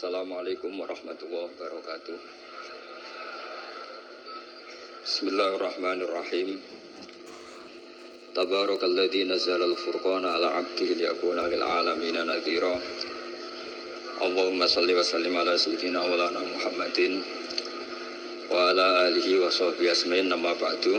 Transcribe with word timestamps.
Assalamualaikum 0.00 0.80
warahmatullahi 0.80 1.52
wabarakatuh. 1.60 2.16
Bismillahirrahmanirrahim. 5.04 6.56
Tabarakalladzi 8.32 9.28
nazzala 9.28 9.68
al-furqana 9.68 10.40
ala 10.40 10.56
'abdihi 10.56 11.04
liyakuna 11.04 11.52
lil 11.52 11.60
'alamin 11.60 12.16
nadhira. 12.16 12.80
Allahumma 14.24 14.64
salli 14.64 14.96
wa 14.96 15.04
sallim 15.04 15.36
ala 15.36 15.60
sayyidina 15.60 16.00
wa 16.00 16.32
Muhammadin 16.32 17.20
wa 18.48 18.72
ala 18.72 19.04
alihi 19.04 19.36
wa 19.36 19.52
sahbihi 19.52 19.92
asmain 19.92 20.32
nama 20.32 20.56
ba'du. 20.56 20.96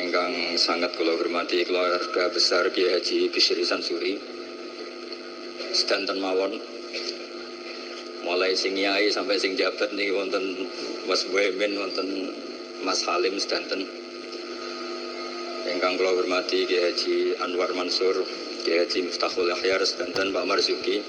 Engkang 0.00 0.56
sangat 0.56 0.96
kula 0.96 1.12
hormati 1.12 1.60
keluarga 1.68 2.32
besar 2.32 2.72
Kiai 2.72 2.96
Haji 2.96 3.28
Bisri 3.28 3.68
Sansuri. 3.68 4.16
Sedanten 5.76 6.24
mawon 6.24 6.77
mulai 8.38 8.54
sing 8.54 8.78
yai 8.78 9.10
sampai 9.10 9.34
sing 9.34 9.58
jabat 9.58 9.90
nih 9.98 10.14
wonten 10.14 10.62
Mas 11.10 11.26
Boemin 11.26 11.74
wonten 11.74 12.30
Mas 12.86 13.02
Halim 13.02 13.34
sedanten. 13.34 13.82
Ingkang 15.66 15.98
kula 15.98 16.14
hormati 16.14 16.62
Kiai 16.62 16.94
Haji 16.94 17.34
Anwar 17.42 17.74
Mansur 17.74 18.14
Kiai 18.62 18.86
Haji 18.86 19.10
Miftahul 19.10 19.50
Ahyar 19.50 19.82
sedanten 19.82 20.30
Pak 20.30 20.46
Marzuki. 20.46 21.02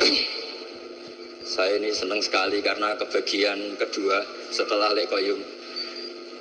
Saya 1.52 1.76
ini 1.76 1.92
senang 1.92 2.24
sekali 2.24 2.64
karena 2.64 2.96
kebagian 2.96 3.76
kedua 3.76 4.24
setelah 4.48 4.96
Lek 4.96 5.12
Koyum. 5.12 5.44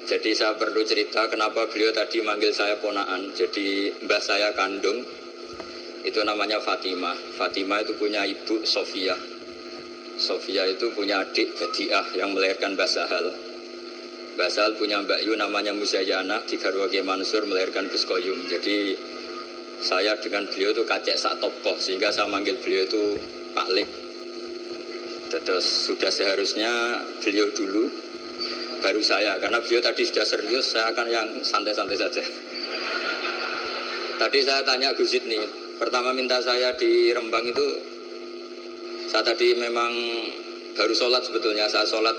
Jadi 0.08 0.32
saya 0.32 0.56
perlu 0.56 0.88
cerita 0.88 1.28
kenapa 1.28 1.68
beliau 1.68 1.92
tadi 1.92 2.24
manggil 2.24 2.56
saya 2.56 2.80
ponaan. 2.80 3.36
Jadi 3.36 3.92
mbah 4.08 4.24
saya 4.24 4.56
kandung 4.56 5.04
itu 6.08 6.24
namanya 6.24 6.64
Fatimah. 6.64 7.36
Fatimah 7.36 7.84
itu 7.84 7.92
punya 8.00 8.24
ibu 8.24 8.64
Sofia. 8.64 9.14
Sofia 10.16 10.64
itu 10.66 10.88
punya 10.96 11.22
adik 11.22 11.60
Badiah 11.60 12.08
yang 12.16 12.32
melahirkan 12.32 12.80
Basahal. 12.80 13.36
Basahal 14.40 14.80
punya 14.80 15.04
Mbak 15.04 15.28
Yu 15.28 15.36
namanya 15.36 15.76
Musayana 15.76 16.42
di 16.48 16.56
Garwage 16.56 17.04
Mansur 17.04 17.44
melahirkan 17.44 17.92
Gus. 17.92 18.08
Jadi 18.48 18.96
saya 19.84 20.18
dengan 20.18 20.48
beliau 20.50 20.74
itu 20.74 20.88
kacek 20.88 21.20
sak 21.20 21.38
tokoh 21.38 21.78
sehingga 21.78 22.10
saya 22.10 22.26
manggil 22.26 22.58
beliau 22.64 22.88
itu 22.88 23.04
Pak 23.54 23.68
Lik. 23.76 23.90
Terus 25.28 25.92
sudah 25.92 26.10
seharusnya 26.10 27.04
beliau 27.20 27.52
dulu 27.52 27.86
baru 28.80 29.02
saya 29.04 29.36
karena 29.38 29.60
beliau 29.60 29.82
tadi 29.84 30.08
sudah 30.08 30.26
serius 30.26 30.72
saya 30.72 30.96
akan 30.96 31.08
yang 31.12 31.28
santai-santai 31.44 31.98
saja. 32.00 32.24
Tadi 34.18 34.40
saya 34.42 34.66
tanya 34.66 34.98
Gus 34.98 35.14
nih, 35.14 35.67
pertama 35.78 36.14
minta 36.14 36.42
saya 36.42 36.74
di 36.76 37.14
Rembang 37.14 37.46
itu 37.48 37.68
saya 39.08 39.24
tadi 39.24 39.56
memang 39.56 39.94
baru 40.76 40.94
sholat 40.94 41.24
sebetulnya 41.24 41.66
saya 41.70 41.88
sholat 41.88 42.14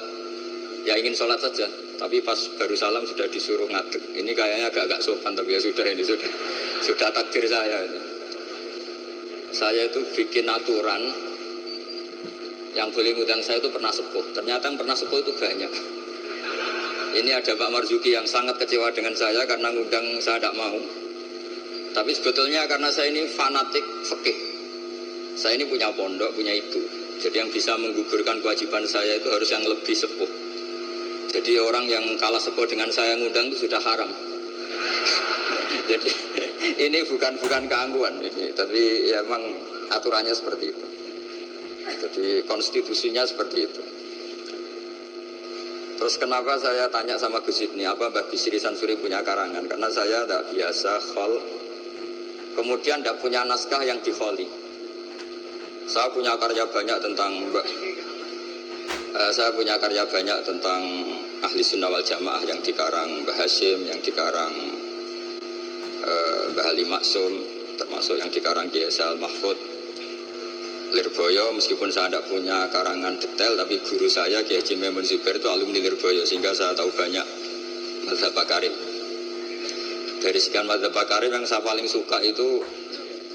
ya 0.88 0.96
ingin 0.96 1.14
sholat 1.14 1.38
saja 1.38 1.68
tapi 1.98 2.22
pas 2.22 2.38
baru 2.54 2.78
salam 2.78 3.02
sudah 3.02 3.26
disuruh 3.26 3.66
ngadeg. 3.66 3.98
Ini 4.14 4.30
kayaknya 4.30 4.70
agak-agak 4.70 5.02
sopan 5.02 5.34
tapi 5.34 5.58
ya 5.58 5.60
sudah 5.60 5.82
ini 5.82 6.06
sudah 6.06 6.30
sudah 6.86 7.10
takdir 7.10 7.44
saya 7.50 7.82
ini. 7.90 8.00
Saya 9.50 9.90
itu 9.90 9.98
bikin 10.14 10.46
aturan 10.46 11.02
yang 12.78 12.94
boleh 12.94 13.18
ngundang 13.18 13.42
saya 13.42 13.58
itu 13.58 13.66
pernah 13.74 13.90
sepuh. 13.90 14.30
Ternyata 14.30 14.70
yang 14.70 14.78
pernah 14.78 14.94
sepuh 14.94 15.18
itu 15.18 15.34
banyak. 15.34 15.72
Ini 17.18 17.30
ada 17.34 17.52
Pak 17.58 17.70
Marzuki 17.74 18.14
yang 18.14 18.28
sangat 18.30 18.62
kecewa 18.62 18.94
dengan 18.94 19.18
saya 19.18 19.42
karena 19.42 19.74
ngundang 19.74 20.22
saya 20.22 20.38
tidak 20.38 20.54
mau 20.54 20.78
tapi 21.96 22.12
sebetulnya 22.12 22.68
karena 22.68 22.92
saya 22.92 23.08
ini 23.12 23.28
fanatik 23.28 23.84
fikih. 24.04 24.38
Saya 25.38 25.54
ini 25.54 25.70
punya 25.70 25.94
pondok, 25.94 26.34
punya 26.34 26.50
ibu. 26.50 26.82
Jadi 27.18 27.36
yang 27.38 27.50
bisa 27.50 27.74
menggugurkan 27.78 28.42
kewajiban 28.42 28.86
saya 28.86 29.18
itu 29.18 29.28
harus 29.30 29.50
yang 29.50 29.62
lebih 29.66 29.94
sepuh. 29.94 30.30
Jadi 31.28 31.60
orang 31.60 31.86
yang 31.86 32.04
kalah 32.18 32.40
sepuh 32.40 32.66
dengan 32.66 32.90
saya 32.90 33.14
ngundang 33.18 33.50
itu 33.50 33.66
sudah 33.66 33.78
haram. 33.82 34.10
Jadi 35.90 36.10
ini 36.88 36.98
bukan 37.06 37.38
bukan 37.38 37.62
keangguan 37.66 38.18
ini, 38.22 38.54
tapi 38.54 39.10
ya 39.10 39.22
memang 39.26 39.42
aturannya 39.94 40.34
seperti 40.34 40.64
itu. 40.70 40.86
Jadi 41.88 42.26
konstitusinya 42.44 43.24
seperti 43.24 43.58
itu. 43.64 43.82
Terus 45.98 46.14
kenapa 46.14 46.54
saya 46.62 46.86
tanya 46.94 47.18
sama 47.18 47.42
Gus 47.42 47.58
apa 47.58 48.04
Mbak 48.14 48.30
Bisri 48.30 48.54
Sansuri 48.62 48.94
punya 49.02 49.18
karangan? 49.26 49.66
Karena 49.66 49.90
saya 49.90 50.22
tidak 50.22 50.46
biasa 50.54 50.92
khol 51.10 51.32
kemudian 52.58 52.98
tidak 52.98 53.22
punya 53.22 53.46
naskah 53.46 53.78
yang 53.86 54.02
dikholi. 54.02 54.50
Saya 55.86 56.10
punya 56.10 56.34
karya 56.34 56.66
banyak 56.66 56.98
tentang 56.98 57.32
uh, 59.14 59.30
saya 59.30 59.54
punya 59.54 59.78
karya 59.78 60.02
banyak 60.02 60.38
tentang 60.42 60.82
ahli 61.46 61.62
sunnah 61.62 61.86
wal 61.86 62.02
jamaah 62.02 62.42
yang 62.42 62.58
dikarang 62.58 63.22
Mbah 63.22 63.36
Hashim, 63.38 63.86
yang 63.86 64.02
dikarang 64.02 64.50
uh, 66.02 66.42
Mbah 66.50 66.66
Ali 66.66 66.82
Maksum, 66.82 67.32
termasuk 67.78 68.18
yang 68.18 68.28
dikarang 68.28 68.66
Kiai 68.74 68.90
Mahfud, 69.22 69.58
Lirboyo. 70.98 71.54
Meskipun 71.54 71.94
saya 71.94 72.10
tidak 72.10 72.26
punya 72.26 72.66
karangan 72.74 73.22
detail, 73.22 73.54
tapi 73.54 73.78
guru 73.86 74.10
saya 74.10 74.42
Kiai 74.42 74.60
Haji 74.60 74.74
Memun 74.82 75.06
itu 75.06 75.48
alumni 75.48 75.78
Lirboyo, 75.78 76.26
sehingga 76.26 76.50
saya 76.52 76.74
tahu 76.74 76.90
banyak 76.90 77.24
mazhab 78.10 78.34
Karim 78.50 78.87
dari 80.18 80.38
sekian 80.42 80.66
mazhab 80.66 80.94
Karim 80.94 81.30
yang 81.30 81.46
saya 81.46 81.62
paling 81.62 81.86
suka 81.86 82.18
itu 82.22 82.62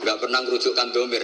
nggak 0.04 0.18
pernah 0.20 0.40
merujukkan 0.44 0.88
domir. 0.92 1.24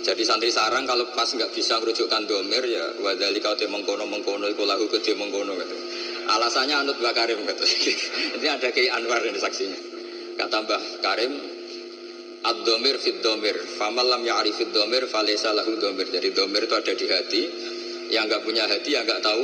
Jadi 0.00 0.22
santri 0.24 0.48
sarang 0.48 0.88
kalau 0.88 1.12
pas 1.12 1.28
nggak 1.28 1.52
bisa 1.52 1.76
merujukkan 1.76 2.24
domir 2.24 2.64
ya 2.64 2.84
wadali 3.04 3.36
kau 3.42 3.52
mengkono 3.52 4.08
mengkono 4.08 4.48
iku 4.48 4.64
lahu 4.64 4.88
gede 4.88 5.12
mengkono 5.18 5.52
gitu. 5.60 5.76
Alasannya 6.30 6.86
anut 6.86 6.96
Mbak 7.02 7.14
Karim 7.14 7.38
gitu. 7.42 7.64
ini 8.38 8.46
ada 8.48 8.70
Kiai 8.70 8.88
Anwar 8.88 9.20
ini 9.26 9.36
saksinya. 9.36 9.80
Kata 10.38 10.56
Mbah 10.64 10.82
Karim, 11.04 11.32
ad-domir 12.46 12.96
fit 12.96 13.20
domir, 13.20 13.58
famal 13.76 14.06
lam 14.08 14.22
ya'rif 14.24 14.56
fit 14.56 14.70
domir 14.72 15.04
falesa 15.10 15.52
lahu 15.52 15.76
domir. 15.76 16.08
Jadi 16.08 16.32
domir 16.32 16.64
itu 16.64 16.74
ada 16.78 16.92
di 16.94 17.06
hati, 17.10 17.42
yang 18.14 18.30
nggak 18.30 18.46
punya 18.46 18.64
hati 18.64 18.90
yang 18.94 19.04
nggak 19.04 19.20
tahu 19.20 19.42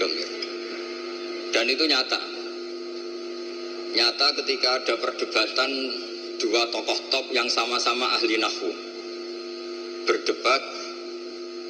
domir. 0.00 0.28
Dan 1.52 1.64
itu 1.66 1.84
nyata, 1.84 2.20
Nyata 3.88 4.36
ketika 4.44 4.84
ada 4.84 4.94
perdebatan 5.00 5.70
dua 6.36 6.68
tokoh 6.68 7.00
top 7.08 7.32
yang 7.32 7.48
sama-sama 7.48 8.20
ahli 8.20 8.36
nahu 8.36 8.68
berdebat 10.04 10.62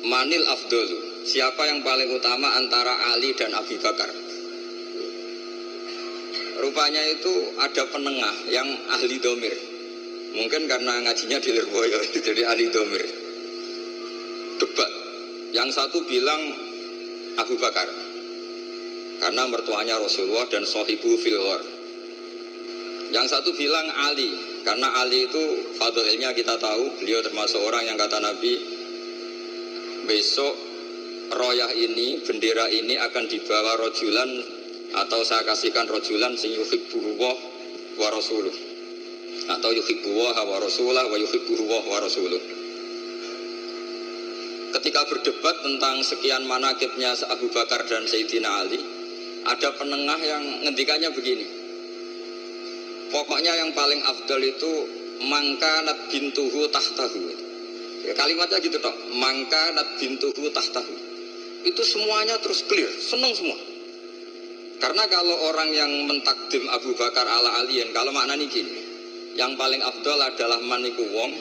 manil 0.02 0.42
afdolu 0.50 0.98
siapa 1.22 1.62
yang 1.70 1.86
paling 1.86 2.10
utama 2.10 2.58
antara 2.58 3.14
Ali 3.14 3.38
dan 3.38 3.54
Abi 3.54 3.78
Bakar? 3.78 4.10
Rupanya 6.58 7.02
itu 7.06 7.54
ada 7.62 7.86
penengah 7.86 8.34
yang 8.50 8.66
ahli 8.98 9.22
domir. 9.22 9.54
Mungkin 10.34 10.66
karena 10.66 11.06
ngajinya 11.06 11.38
di 11.38 11.50
Lirboyo 11.54 12.02
jadi 12.26 12.42
ahli 12.50 12.66
domir. 12.74 13.06
Debat. 14.58 14.92
Yang 15.54 15.70
satu 15.78 16.02
bilang 16.02 16.42
Abu 17.38 17.54
Bakar. 17.62 17.86
Karena 19.22 19.46
mertuanya 19.46 20.02
Rasulullah 20.02 20.50
dan 20.50 20.66
sohibu 20.66 21.14
filhor 21.22 21.77
yang 23.08 23.24
satu 23.24 23.56
bilang 23.56 23.88
Ali, 23.88 24.36
karena 24.64 25.00
Ali 25.00 25.24
itu 25.24 25.44
fadilnya 25.80 26.36
kita 26.36 26.60
tahu, 26.60 27.00
beliau 27.00 27.24
termasuk 27.24 27.56
orang 27.64 27.88
yang 27.88 27.96
kata 27.96 28.20
Nabi, 28.20 28.60
besok 30.04 30.52
royah 31.32 31.72
ini, 31.72 32.20
bendera 32.20 32.68
ini 32.68 33.00
akan 33.00 33.24
dibawa 33.28 33.80
rojulan 33.80 34.28
atau 34.92 35.20
saya 35.24 35.44
kasihkan 35.44 35.88
rojulan 35.88 36.36
sing 36.36 36.52
yuhibbuhu 36.52 37.16
wa 37.96 38.08
rasuluh. 38.12 38.52
Atau 39.48 39.72
yuhibbuhu 39.72 40.28
wa 40.28 40.56
rasulah 40.60 41.08
wa 41.08 41.16
yuhibbuhu 41.16 41.64
wa 41.64 41.98
rasuluh. 42.04 42.40
Ketika 44.68 45.00
berdebat 45.08 45.56
tentang 45.64 46.04
sekian 46.04 46.44
manakibnya 46.44 47.16
Abu 47.32 47.48
Bakar 47.48 47.88
dan 47.88 48.04
Sayyidina 48.04 48.68
Ali 48.68 48.76
ada 49.48 49.72
penengah 49.80 50.20
yang 50.20 50.44
ngendikannya 50.68 51.08
begini 51.16 51.57
Pokoknya 53.08 53.52
yang 53.56 53.70
paling 53.72 54.00
afdal 54.04 54.42
itu 54.44 54.72
mangkanat 55.24 56.12
bintuhu 56.12 56.68
tahtahu. 56.68 57.22
Ya, 58.06 58.12
kalimatnya 58.14 58.62
gitu 58.62 58.78
toh, 58.78 58.94
mangkanat 59.16 59.98
bintuhu 59.98 60.48
tahtahu. 60.52 60.94
Itu 61.66 61.82
semuanya 61.82 62.38
terus 62.38 62.62
clear, 62.64 62.88
senang 63.02 63.34
semua. 63.34 63.58
Karena 64.78 65.04
kalau 65.10 65.34
orang 65.50 65.74
yang 65.74 65.90
mentakdim 66.06 66.62
Abu 66.70 66.94
Bakar 66.94 67.26
ala 67.26 67.66
alien, 67.66 67.90
kalau 67.90 68.14
maknanya 68.14 68.46
gini, 68.46 68.78
yang 69.34 69.58
paling 69.58 69.82
afdal 69.82 70.18
adalah 70.22 70.62
maniku 70.62 71.02
wong 71.10 71.32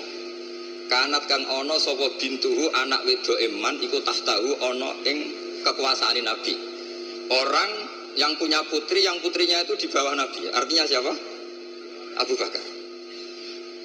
kanat 0.88 1.28
kang 1.28 1.44
ono 1.46 1.76
sopo 1.78 2.16
bintuhu 2.18 2.72
anak 2.74 3.04
wedo 3.04 3.36
eman 3.38 3.78
iku 3.84 4.02
tahtahu 4.02 4.58
ono 4.64 5.04
ing 5.06 5.18
kekuasaan 5.62 6.18
Nabi. 6.24 6.54
Orang 7.28 7.70
yang 8.18 8.34
punya 8.40 8.64
putri, 8.66 9.04
yang 9.04 9.20
putrinya 9.22 9.62
itu 9.62 9.78
di 9.78 9.88
bawah 9.92 10.16
Nabi. 10.16 10.50
Artinya 10.50 10.86
siapa? 10.88 11.14
Abu 12.22 12.34
Bakar. 12.38 12.64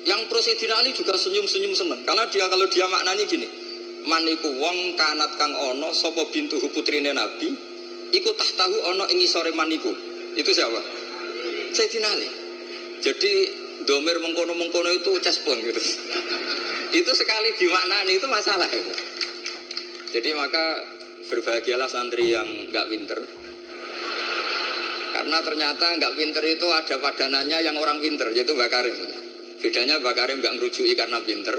Yang 0.02 0.20
prosedinali 0.26 0.90
juga 0.96 1.14
senyum-senyum 1.14 1.74
seneng. 1.78 2.00
Karena 2.02 2.26
dia 2.26 2.50
kalau 2.50 2.66
dia 2.66 2.90
maknanya 2.90 3.22
gini, 3.28 3.46
maniku 4.06 4.50
wong 4.58 4.98
kanat 4.98 5.38
kang 5.38 5.54
ono 5.54 5.94
sopo 5.94 6.26
bintu 6.34 6.58
putrine 6.74 7.14
nabi, 7.14 7.54
ikut 8.10 8.34
tak 8.34 8.50
tahu 8.58 8.74
ono 8.92 9.06
ini 9.14 9.30
sore 9.30 9.54
maniku. 9.54 9.94
Itu 10.34 10.50
siapa? 10.50 10.80
Sayyidina 11.72 12.08
Ali. 12.08 12.28
Jadi 13.02 13.32
domir 13.86 14.18
mengkono-mengkono 14.22 14.90
itu 14.90 15.12
cespon 15.22 15.58
gitu. 15.62 15.80
itu 17.00 17.10
sekali 17.14 17.54
dimaknani 17.56 18.12
itu 18.18 18.26
masalah. 18.26 18.68
Jadi 20.12 20.30
maka 20.36 20.64
berbahagialah 21.32 21.88
santri 21.88 22.30
yang 22.34 22.46
nggak 22.68 22.86
pinter. 22.92 23.18
Karena 25.22 25.38
ternyata 25.38 25.86
nggak 26.02 26.18
pinter 26.18 26.42
itu 26.50 26.66
ada 26.66 26.98
padanannya 26.98 27.62
yang 27.62 27.78
orang 27.78 28.02
pinter, 28.02 28.26
yaitu 28.34 28.58
Bakarim. 28.58 28.90
Bedanya 29.62 30.02
Bakarim 30.02 30.42
nggak 30.42 30.58
merujui 30.58 30.98
karena 30.98 31.22
pinter, 31.22 31.54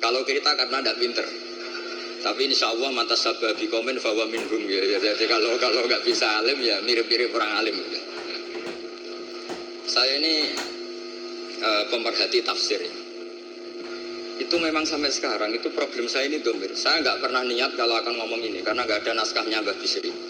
kalau 0.00 0.24
kita 0.24 0.48
karena 0.56 0.80
nggak 0.80 0.96
pinter. 0.96 1.28
Tapi 2.24 2.48
insya 2.48 2.72
Allah 2.72 2.88
mata 2.96 3.12
sababi 3.12 3.68
komen 3.68 4.00
bahwa 4.00 4.24
minhum 4.32 4.64
ya. 4.64 4.96
Jadi 4.96 5.28
kalau 5.28 5.60
kalau 5.60 5.84
nggak 5.84 6.08
bisa 6.08 6.40
alim 6.40 6.56
ya 6.64 6.80
mirip-mirip 6.80 7.28
orang 7.36 7.52
alim. 7.60 7.76
Ya. 7.76 8.00
Saya 9.84 10.16
ini 10.16 10.48
uh, 11.60 11.84
pemerhati 11.92 12.40
tafsir. 12.40 12.80
Itu 14.40 14.56
memang 14.56 14.88
sampai 14.88 15.12
sekarang 15.12 15.52
itu 15.52 15.68
problem 15.68 16.08
saya 16.08 16.32
ini 16.32 16.40
domir. 16.40 16.72
Saya 16.72 17.04
nggak 17.04 17.28
pernah 17.28 17.44
niat 17.44 17.76
kalau 17.76 18.00
akan 18.00 18.24
ngomong 18.24 18.40
ini 18.40 18.64
karena 18.64 18.88
nggak 18.88 19.04
ada 19.04 19.20
naskahnya 19.20 19.60
Mbak 19.60 19.76
Bisri. 19.84 20.29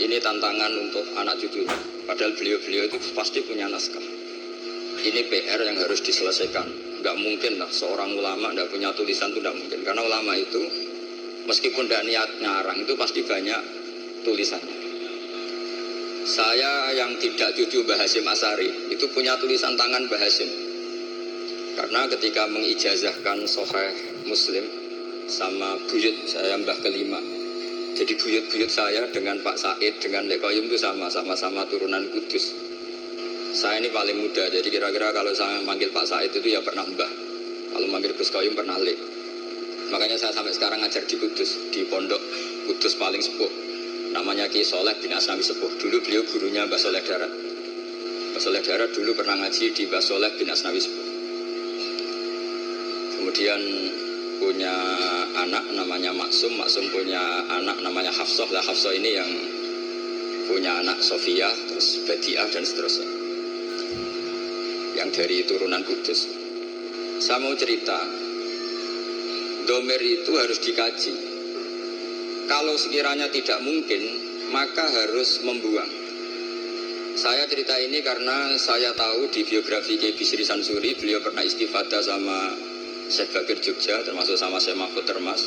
Ini 0.00 0.16
tantangan 0.16 0.72
untuk 0.80 1.04
anak 1.12 1.36
cucu. 1.36 1.68
Padahal 2.08 2.32
beliau-beliau 2.32 2.88
itu 2.88 2.96
pasti 3.12 3.44
punya 3.44 3.68
naskah. 3.68 4.00
Ini 5.00 5.28
PR 5.28 5.60
yang 5.60 5.76
harus 5.76 6.00
diselesaikan. 6.00 7.00
Nggak 7.04 7.16
mungkin 7.20 7.60
lah 7.60 7.68
seorang 7.68 8.16
ulama 8.16 8.52
nggak 8.56 8.72
punya 8.72 8.96
tulisan 8.96 9.28
itu 9.28 9.44
nggak 9.44 9.56
mungkin. 9.56 9.80
Karena 9.84 10.00
ulama 10.00 10.32
itu 10.40 10.60
meskipun 11.44 11.84
tidak 11.84 12.04
niat 12.08 12.30
ngarang 12.40 12.80
itu 12.80 12.92
pasti 12.96 13.20
banyak 13.24 13.60
tulisannya. 14.24 14.76
Saya 16.24 16.92
yang 16.96 17.16
tidak 17.16 17.56
cucu 17.56 17.84
Mbah 17.84 17.96
Hasim 18.00 18.24
Asari 18.28 18.92
itu 18.92 19.04
punya 19.12 19.36
tulisan 19.36 19.76
tangan 19.76 20.04
Mbah 20.08 20.20
Hasim. 20.20 20.48
Karena 21.76 22.08
ketika 22.12 22.44
mengijazahkan 22.48 23.44
Soheh 23.48 24.24
Muslim 24.28 24.64
sama 25.28 25.80
buyut 25.88 26.28
saya 26.28 26.56
Mbah 26.60 26.76
kelima. 26.84 27.39
Jadi 28.00 28.16
buyut-buyut 28.16 28.72
saya 28.72 29.04
dengan 29.12 29.36
Pak 29.44 29.60
Said, 29.60 30.00
dengan 30.00 30.24
Lekoyum 30.24 30.72
itu 30.72 30.80
sama, 30.80 31.12
sama-sama 31.12 31.68
turunan 31.68 32.08
Kudus. 32.08 32.56
Saya 33.52 33.76
ini 33.76 33.92
paling 33.92 34.16
muda, 34.16 34.48
jadi 34.48 34.64
kira-kira 34.64 35.12
kalau 35.12 35.36
saya 35.36 35.60
manggil 35.60 35.92
Pak 35.92 36.08
Said 36.08 36.32
itu 36.32 36.48
ya 36.48 36.64
pernah 36.64 36.88
Mbah. 36.88 37.10
Kalau 37.76 37.86
manggil 37.92 38.16
Gus 38.16 38.32
Koyum 38.32 38.56
pernah 38.56 38.80
Lek. 38.80 38.96
Makanya 39.92 40.16
saya 40.16 40.32
sampai 40.32 40.56
sekarang 40.56 40.80
ngajar 40.80 41.04
di 41.04 41.20
Kudus, 41.20 41.60
di 41.68 41.84
pondok 41.84 42.22
Kudus 42.64 42.96
paling 42.96 43.20
sepuh 43.20 43.70
namanya 44.10 44.50
Ki 44.50 44.66
Soleh 44.66 44.94
bin 44.98 45.14
Asnawi 45.14 45.42
Sepuh. 45.42 45.70
Dulu 45.78 46.02
beliau 46.02 46.22
gurunya 46.26 46.66
Mbak 46.66 46.80
Soleh 46.82 47.02
Darat. 47.02 47.30
Mbak 48.34 48.40
Soleh 48.42 48.62
Darat 48.62 48.90
dulu 48.90 49.14
pernah 49.14 49.38
ngaji 49.38 49.70
di 49.70 49.82
Mbak 49.86 50.02
Soleh 50.02 50.30
bin 50.34 50.50
Asnawi 50.50 50.80
Sepuh. 50.82 51.06
Kemudian 53.18 53.60
punya 54.40 54.74
anak 55.36 55.68
namanya 55.76 56.16
Maksum, 56.16 56.56
Maksum 56.56 56.88
punya 56.88 57.20
anak 57.52 57.84
namanya 57.84 58.10
Hafsah. 58.10 58.48
Lah 58.48 58.64
Hafsah 58.64 58.96
ini 58.96 59.10
yang 59.12 59.30
punya 60.48 60.80
anak 60.80 61.04
Sofia, 61.04 61.52
terus 61.68 62.02
Badiah 62.08 62.48
dan 62.48 62.64
seterusnya. 62.64 63.08
Yang 64.96 65.08
dari 65.12 65.36
turunan 65.44 65.84
Kudus. 65.84 66.26
Saya 67.20 67.44
mau 67.44 67.52
cerita, 67.52 68.00
Domer 69.68 70.00
itu 70.00 70.32
harus 70.40 70.58
dikaji 70.64 71.30
kalau 72.50 72.74
sekiranya 72.74 73.30
tidak 73.30 73.62
mungkin, 73.62 74.02
maka 74.50 74.82
harus 74.82 75.38
membuang. 75.46 75.86
Saya 77.14 77.46
cerita 77.46 77.78
ini 77.78 78.02
karena 78.02 78.58
saya 78.58 78.90
tahu 78.90 79.30
di 79.30 79.46
biografi 79.46 79.94
Kiai 79.94 80.18
Bisri 80.18 80.42
Sansuri, 80.42 80.98
beliau 80.98 81.22
pernah 81.22 81.46
istifadah 81.46 82.02
sama 82.02 82.50
Syekh 83.10 83.34
Bakir 83.34 83.58
Jogja, 83.58 84.06
termasuk 84.06 84.38
sama 84.38 84.62
Syekh 84.62 84.78
Mahfud 84.78 85.02
Termas, 85.02 85.42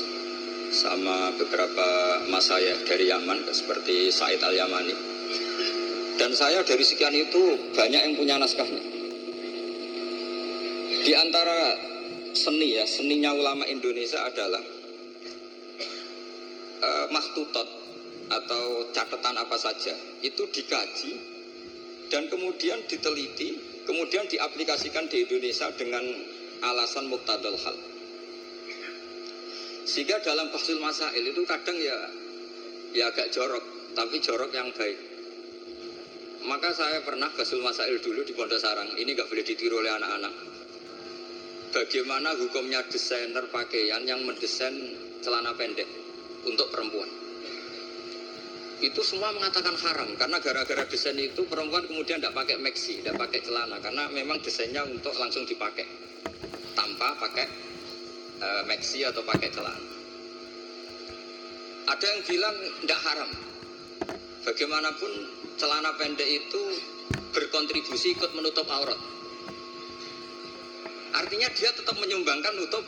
sama 0.75 1.31
beberapa 1.39 1.88
mas 2.27 2.51
saya 2.51 2.75
dari 2.83 3.07
Yaman, 3.07 3.48
seperti 3.56 4.12
Said 4.12 4.44
Al-Yamani. 4.44 4.92
Dan 6.19 6.36
saya 6.36 6.60
dari 6.68 6.83
sekian 6.83 7.15
itu 7.15 7.71
banyak 7.71 8.01
yang 8.04 8.13
punya 8.19 8.36
naskahnya. 8.36 8.83
Di 11.07 11.13
antara 11.15 11.80
seni 12.36 12.75
ya, 12.75 12.83
seninya 12.83 13.31
ulama 13.31 13.63
Indonesia 13.63 14.19
adalah 14.27 14.63
uh, 16.83 17.07
mahtutot 17.15 17.68
atau 18.27 18.92
catatan 18.92 19.36
apa 19.39 19.56
saja 19.56 19.95
itu 20.24 20.48
dikaji 20.51 21.12
dan 22.12 22.27
kemudian 22.27 22.83
diteliti, 22.88 23.56
kemudian 23.88 24.27
diaplikasikan 24.27 25.07
di 25.07 25.24
Indonesia 25.27 25.71
dengan 25.75 26.04
alasan 26.63 27.12
muktadal 27.12 27.60
hal. 27.60 27.77
Sehingga 29.83 30.24
dalam 30.24 30.48
bahsul 30.50 30.80
masail 30.80 31.19
itu 31.19 31.44
kadang 31.44 31.75
ya 31.75 31.98
ya 32.95 33.12
agak 33.12 33.36
jorok, 33.36 33.94
tapi 33.94 34.24
jorok 34.24 34.56
yang 34.56 34.71
baik. 34.71 34.98
Maka 36.48 36.71
saya 36.71 37.04
pernah 37.04 37.27
bahsul 37.36 37.60
masail 37.60 38.00
dulu 38.00 38.24
di 38.24 38.31
Pondok 38.31 38.60
Sarang. 38.60 38.95
Ini 38.95 39.12
nggak 39.12 39.27
boleh 39.27 39.44
ditiru 39.44 39.80
oleh 39.80 39.92
anak-anak. 39.92 40.33
Bagaimana 41.71 42.36
hukumnya 42.39 42.83
desainer 42.88 43.48
pakaian 43.51 44.04
yang 44.07 44.24
mendesain 44.24 44.75
celana 45.24 45.56
pendek? 45.56 46.04
untuk 46.44 46.68
perempuan. 46.71 47.07
Itu 48.83 49.00
semua 49.00 49.31
mengatakan 49.31 49.80
haram 49.80 50.12
karena 50.19 50.44
gara-gara 50.44 50.83
desain 50.83 51.15
itu 51.15 51.48
perempuan 51.48 51.88
kemudian 51.88 52.19
tidak 52.19 52.36
pakai 52.36 52.60
maxi, 52.60 53.00
tidak 53.00 53.15
pakai 53.15 53.39
celana 53.39 53.80
karena 53.80 54.12
memang 54.12 54.44
desainnya 54.44 54.83
untuk 54.83 55.15
langsung 55.15 55.48
dipakai 55.48 55.88
tanpa 56.74 57.16
pakai 57.18 57.48
e, 58.40 58.48
maxi 58.68 59.06
atau 59.08 59.24
pakai 59.24 59.50
celana. 59.52 59.92
Ada 61.84 62.06
yang 62.06 62.22
bilang 62.24 62.56
tidak 62.84 63.00
haram. 63.03 63.32
Bagaimanapun 64.44 65.12
celana 65.56 65.96
pendek 65.96 66.27
itu 66.27 66.62
berkontribusi 67.32 68.15
ikut 68.15 68.32
menutup 68.36 68.68
aurat. 68.68 69.00
Artinya 71.13 71.48
dia 71.53 71.70
tetap 71.72 71.96
menyumbangkan 72.00 72.53
nutup 72.58 72.84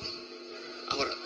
aurat. 0.95 1.19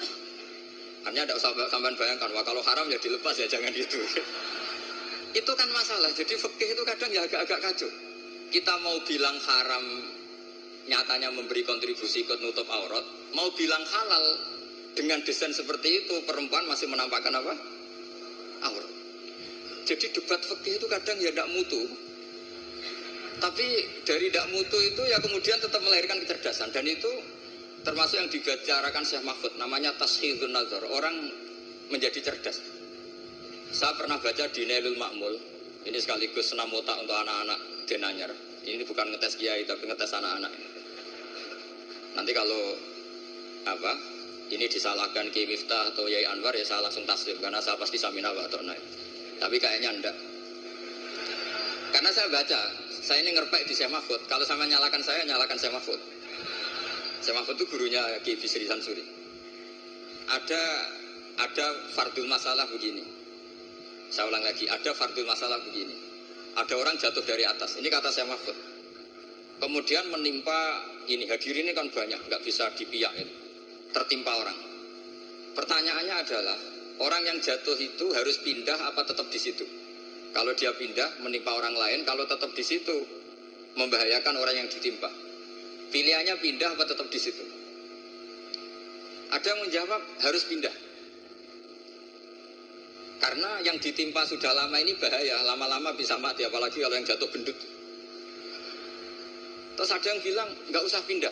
Hanya 1.08 1.25
tidak 1.25 1.39
usah 1.39 1.56
sampai 1.72 1.96
bayangkan, 1.96 2.30
wah 2.36 2.44
kalau 2.44 2.62
haram 2.62 2.86
ya 2.92 3.00
dilepas 3.00 3.34
ya 3.39 3.48
jangan 3.48 3.72
itu. 3.72 3.98
itu 5.39 5.51
kan 5.56 5.70
masalah. 5.72 6.12
Jadi 6.12 6.36
fikih 6.36 6.70
itu 6.75 6.84
kadang 6.84 7.10
ya 7.13 7.24
agak-agak 7.24 7.60
kacau. 7.72 7.89
Kita 8.50 8.74
mau 8.82 8.98
bilang 9.06 9.38
haram 9.38 9.86
nyatanya 10.88 11.34
memberi 11.34 11.66
kontribusi 11.68 12.24
ke 12.24 12.40
nutup 12.40 12.70
aurat, 12.70 13.04
mau 13.36 13.50
bilang 13.58 13.84
halal 13.84 14.26
dengan 14.96 15.20
desain 15.26 15.52
seperti 15.52 16.06
itu 16.06 16.16
perempuan 16.24 16.66
masih 16.70 16.88
menampakkan 16.88 17.36
apa? 17.36 17.54
Aurat. 18.70 18.92
Jadi 19.84 20.14
debat 20.14 20.40
fikih 20.40 20.80
itu 20.80 20.86
kadang 20.88 21.18
ya 21.20 21.34
tidak 21.34 21.50
mutu. 21.52 21.82
Tapi 23.40 23.68
dari 24.04 24.28
tidak 24.32 24.52
mutu 24.52 24.78
itu 24.84 25.02
ya 25.08 25.18
kemudian 25.24 25.58
tetap 25.64 25.80
melahirkan 25.80 26.20
kecerdasan 26.24 26.76
dan 26.76 26.84
itu 26.84 27.08
termasuk 27.84 28.20
yang 28.20 28.30
dibicarakan 28.30 29.04
Syekh 29.08 29.24
Mahfud 29.24 29.56
namanya 29.56 29.96
tashidun 29.96 30.52
nazar 30.52 30.84
orang 30.84 31.16
menjadi 31.88 32.20
cerdas 32.20 32.60
saya 33.72 33.94
pernah 33.96 34.18
baca 34.20 34.50
di 34.52 34.66
Nailul 34.66 34.98
Makmul 35.00 35.34
ini 35.88 35.98
sekaligus 36.02 36.52
senam 36.52 36.74
otak 36.76 37.00
untuk 37.00 37.16
anak-anak 37.16 37.60
denanyar 37.88 38.32
ini 38.68 38.84
bukan 38.84 39.16
ngetes 39.16 39.40
kiai 39.40 39.64
tapi 39.64 39.88
ngetes 39.88 40.12
anak-anak 40.12 40.52
nanti 42.18 42.32
kalau 42.34 42.78
apa 43.68 43.94
ini 44.50 44.66
disalahkan 44.66 45.30
Ki 45.30 45.46
Miftah 45.46 45.94
atau 45.94 46.10
Yai 46.10 46.25
Anwar 46.25 46.56
ya 46.58 46.66
saya 46.66 46.82
langsung 46.82 47.06
taslim 47.06 47.38
karena 47.38 47.62
saya 47.62 47.78
pasti 47.78 48.01
samina 48.01 48.34
atau 48.34 48.62
naik 48.66 48.82
tapi 49.38 49.62
kayaknya 49.62 49.94
enggak 49.94 50.16
karena 51.94 52.10
saya 52.10 52.30
baca 52.32 52.62
saya 53.01 53.22
ini 53.22 53.34
ngerpek 53.34 53.66
di 53.70 53.74
Syekh 53.78 53.94
Mahfud 53.94 54.25
kalau 54.25 54.46
sama 54.46 54.66
nyalakan 54.66 55.01
saya 55.06 55.25
nyalakan 55.25 55.58
Syekh 55.58 55.74
Mahfud 55.74 56.01
itu 57.60 57.68
gurunya 57.68 58.00
Ki 58.24 58.39
Bisri 58.39 58.63
Sansuri. 58.63 59.04
Ada 60.32 60.63
ada 61.44 61.68
fardul 61.92 62.24
masalah 62.32 62.63
begini. 62.72 63.04
Saya 64.08 64.32
ulang 64.32 64.42
lagi, 64.48 64.63
ada 64.72 64.96
fardul 64.96 65.28
masalah 65.28 65.60
begini. 65.68 65.92
Ada 66.56 66.74
orang 66.80 66.96
jatuh 66.96 67.22
dari 67.28 67.44
atas. 67.44 67.75
Ini 67.75 67.92
kata 67.92 68.08
Syekh 68.16 68.32
Mahfud. 68.32 68.58
Kemudian 69.60 70.08
menimpa 70.08 70.88
ini 71.12 71.28
hadir 71.28 71.51
ini 71.51 71.75
kan 71.75 71.92
banyak, 71.92 72.20
nggak 72.32 72.42
bisa 72.48 72.72
dipiak. 72.80 73.12
Tertimpa 73.92 74.32
orang. 74.39 74.60
Pertanyaannya 75.51 76.16
adalah 76.16 76.58
orang 77.04 77.24
yang 77.28 77.38
jatuh 77.44 77.75
itu 77.75 78.16
harus 78.16 78.39
pindah 78.39 78.80
apa 78.88 79.04
tetap 79.04 79.28
di 79.28 79.39
situ? 79.42 79.68
Kalau 80.32 80.54
dia 80.56 80.72
pindah 80.72 81.20
menimpa 81.25 81.51
orang 81.58 81.75
lain, 81.75 82.08
kalau 82.08 82.24
tetap 82.24 82.54
di 82.56 82.63
situ 82.63 82.96
membahayakan 83.75 84.36
orang 84.39 84.56
yang 84.63 84.70
ditimpa. 84.72 85.10
Pilihannya 85.89 86.38
pindah 86.38 86.70
apa 86.78 86.84
tetap 86.86 87.10
di 87.10 87.20
situ? 87.20 87.44
Ada 89.30 89.46
yang 89.46 89.60
menjawab 89.66 90.01
harus 90.24 90.44
pindah. 90.46 90.75
Karena 93.20 93.60
yang 93.68 93.78
ditimpa 93.82 94.24
sudah 94.24 94.56
lama 94.56 94.80
ini 94.80 94.96
bahaya, 94.96 95.44
lama-lama 95.44 95.92
bisa 95.98 96.16
mati, 96.22 96.48
apalagi 96.48 96.80
kalau 96.80 96.96
yang 96.96 97.04
jatuh 97.04 97.28
gendut. 97.28 97.58
Terus 99.80 99.96
ada 99.96 100.08
yang 100.12 100.20
bilang 100.20 100.50
nggak 100.68 100.84
usah 100.84 101.00
pindah, 101.08 101.32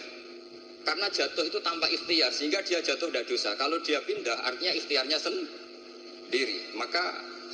karena 0.88 1.12
jatuh 1.12 1.44
itu 1.44 1.60
tanpa 1.60 1.92
ikhtiar, 1.92 2.32
sehingga 2.32 2.64
dia 2.64 2.80
jatuh 2.80 3.12
tidak 3.12 3.28
dosa. 3.28 3.52
Kalau 3.60 3.76
dia 3.84 4.00
pindah, 4.08 4.40
artinya 4.48 4.72
ikhtiarnya 4.72 5.20
sendiri, 5.20 6.72
maka 6.80 7.04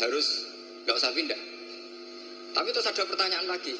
harus 0.05 0.45
nggak 0.85 0.93
usah 0.93 1.09
pindah. 1.17 1.41
Tapi 2.53 2.69
terus 2.69 2.85
ada 2.85 3.09
pertanyaan 3.09 3.49
lagi, 3.49 3.73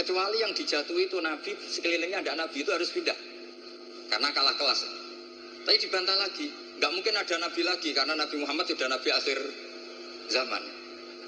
kecuali 0.00 0.40
yang 0.40 0.56
dijatuhi 0.56 1.12
itu 1.12 1.20
Nabi, 1.20 1.60
sekelilingnya 1.60 2.24
ada 2.24 2.40
Nabi 2.40 2.64
itu 2.64 2.72
harus 2.72 2.88
pindah, 2.88 3.18
karena 4.08 4.32
kalah 4.32 4.56
kelas. 4.56 4.80
Tapi 5.68 5.76
dibantah 5.76 6.16
lagi, 6.16 6.48
nggak 6.80 6.92
mungkin 6.92 7.20
ada 7.20 7.36
nabi 7.36 7.60
lagi 7.68 7.92
karena 7.92 8.16
Nabi 8.16 8.36
Muhammad 8.40 8.64
sudah 8.64 8.88
nabi 8.88 9.12
akhir 9.12 9.38
zaman. 10.32 10.64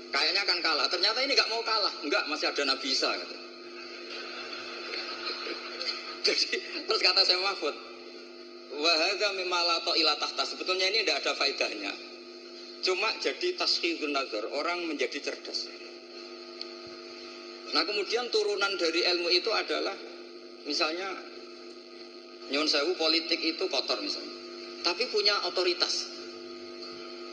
Kayaknya 0.08 0.40
akan 0.48 0.58
kalah. 0.64 0.86
Ternyata 0.88 1.20
ini 1.20 1.36
nggak 1.36 1.52
mau 1.52 1.60
kalah, 1.60 1.92
nggak 2.00 2.24
masih 2.32 2.48
ada 2.48 2.62
Nabi 2.64 2.88
Isa. 2.88 3.12
Gitu. 3.12 3.35
Jadi 6.26 6.58
terus 6.90 7.00
kata 7.00 7.22
saya 7.22 7.38
Mahfud, 7.38 7.74
wahada 8.82 9.30
mimalato 9.38 9.94
ilatahta. 9.94 10.42
Sebetulnya 10.42 10.90
ini 10.90 11.06
tidak 11.06 11.22
ada 11.22 11.32
faedahnya. 11.38 11.92
Cuma 12.82 13.14
jadi 13.22 13.54
taskhidun 13.54 14.10
nazar, 14.10 14.46
orang 14.50 14.84
menjadi 14.90 15.22
cerdas. 15.22 15.70
Nah 17.74 17.82
kemudian 17.82 18.30
turunan 18.30 18.74
dari 18.78 19.02
ilmu 19.06 19.30
itu 19.30 19.50
adalah 19.50 19.94
misalnya 20.66 21.14
nyun 22.50 22.66
sewu 22.70 22.94
politik 22.94 23.42
itu 23.42 23.66
kotor 23.66 23.98
misalnya 23.98 24.36
tapi 24.86 25.10
punya 25.10 25.42
otoritas. 25.50 26.06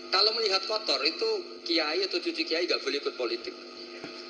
Kalau 0.09 0.33
melihat 0.33 0.65
kotor 0.65 0.97
itu 1.05 1.61
kiai 1.61 2.01
atau 2.01 2.17
cucu 2.17 2.41
kiai 2.41 2.65
gak 2.65 2.81
boleh 2.81 2.97
ikut 2.97 3.13
politik. 3.13 3.53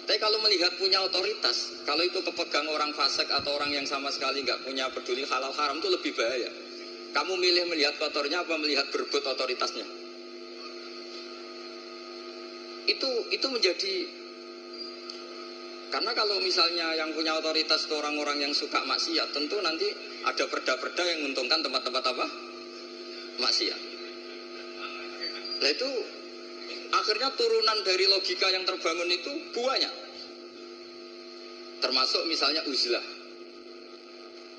Tapi 0.03 0.19
kalau 0.19 0.35
melihat 0.43 0.75
punya 0.75 0.99
otoritas, 0.99 1.79
kalau 1.87 2.03
itu 2.03 2.19
kepegang 2.19 2.67
orang 2.67 2.91
fasik 2.91 3.31
atau 3.31 3.55
orang 3.55 3.71
yang 3.71 3.87
sama 3.87 4.11
sekali 4.11 4.43
nggak 4.43 4.67
punya 4.67 4.91
peduli 4.91 5.23
halal 5.23 5.55
haram 5.55 5.79
itu 5.79 5.87
lebih 5.87 6.11
bahaya. 6.11 6.51
Kamu 7.15 7.39
milih 7.39 7.71
melihat 7.71 7.95
kotornya 7.95 8.43
apa 8.43 8.59
melihat 8.59 8.91
berebut 8.91 9.23
otoritasnya? 9.23 9.87
Itu 12.83 13.09
itu 13.31 13.47
menjadi 13.47 13.93
karena 15.93 16.11
kalau 16.17 16.41
misalnya 16.41 16.97
yang 16.97 17.13
punya 17.13 17.37
otoritas 17.37 17.85
itu 17.85 17.93
orang-orang 17.93 18.41
yang 18.41 18.51
suka 18.51 18.81
maksiat, 18.81 19.29
tentu 19.29 19.61
nanti 19.61 19.87
ada 20.25 20.49
perda-perda 20.49 21.03
yang 21.05 21.21
menguntungkan 21.21 21.61
tempat-tempat 21.61 22.03
apa? 22.11 22.25
maksiat. 23.33 23.81
Nah 25.61 25.69
itu 25.69 25.89
akhirnya 26.93 27.29
turunan 27.33 27.79
dari 27.85 28.05
logika 28.07 28.47
yang 28.49 28.63
terbangun 28.63 29.09
itu 29.09 29.31
banyak. 29.55 29.93
Termasuk 31.83 32.23
misalnya 32.31 32.63
uzlah. 32.69 33.03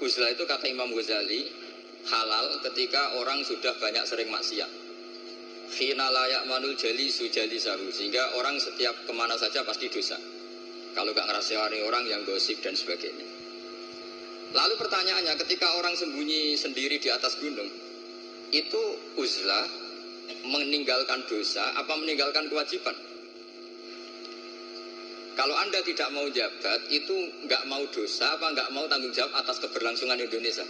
Uzlah 0.02 0.28
itu 0.34 0.44
kata 0.44 0.68
Imam 0.68 0.92
Ghazali 0.92 1.48
halal 2.04 2.60
ketika 2.68 3.16
orang 3.16 3.40
sudah 3.46 3.72
banyak 3.80 4.04
sering 4.04 4.28
maksiat. 4.28 4.68
Khina 5.74 6.06
layak 6.12 6.44
manul 6.44 6.76
jali 6.76 7.08
sujali 7.08 7.56
sahu 7.56 7.88
sehingga 7.88 8.36
orang 8.36 8.60
setiap 8.60 8.94
ke 9.08 9.12
mana 9.16 9.34
saja 9.40 9.64
pasti 9.64 9.88
dosa. 9.88 10.20
Kalau 10.94 11.10
nggak 11.10 11.26
ngerasani 11.26 11.82
orang 11.82 12.04
yang 12.06 12.22
gosip 12.22 12.60
dan 12.62 12.78
sebagainya. 12.78 13.26
Lalu 14.54 14.74
pertanyaannya, 14.78 15.34
ketika 15.42 15.66
orang 15.82 15.98
sembunyi 15.98 16.54
sendiri 16.54 17.02
di 17.02 17.10
atas 17.10 17.34
gunung, 17.42 17.66
itu 18.54 18.82
uzlah 19.18 19.66
meninggalkan 20.44 21.24
dosa 21.26 21.74
apa 21.76 21.92
meninggalkan 21.96 22.48
kewajiban? 22.52 22.96
Kalau 25.34 25.54
Anda 25.58 25.82
tidak 25.82 26.14
mau 26.14 26.30
jabat, 26.30 26.86
itu 26.94 27.14
nggak 27.50 27.66
mau 27.66 27.82
dosa 27.90 28.38
apa 28.38 28.54
nggak 28.54 28.70
mau 28.70 28.86
tanggung 28.86 29.10
jawab 29.10 29.34
atas 29.34 29.58
keberlangsungan 29.58 30.14
Indonesia? 30.22 30.62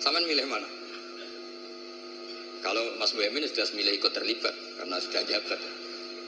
Sama 0.00 0.20
milih 0.24 0.48
mana? 0.48 0.68
Kalau 2.64 2.96
Mas 2.96 3.12
Boyamin 3.12 3.44
sudah 3.44 3.68
milih 3.76 4.00
ikut 4.00 4.12
terlibat 4.16 4.56
karena 4.80 4.96
sudah 4.96 5.22
jabat. 5.28 5.60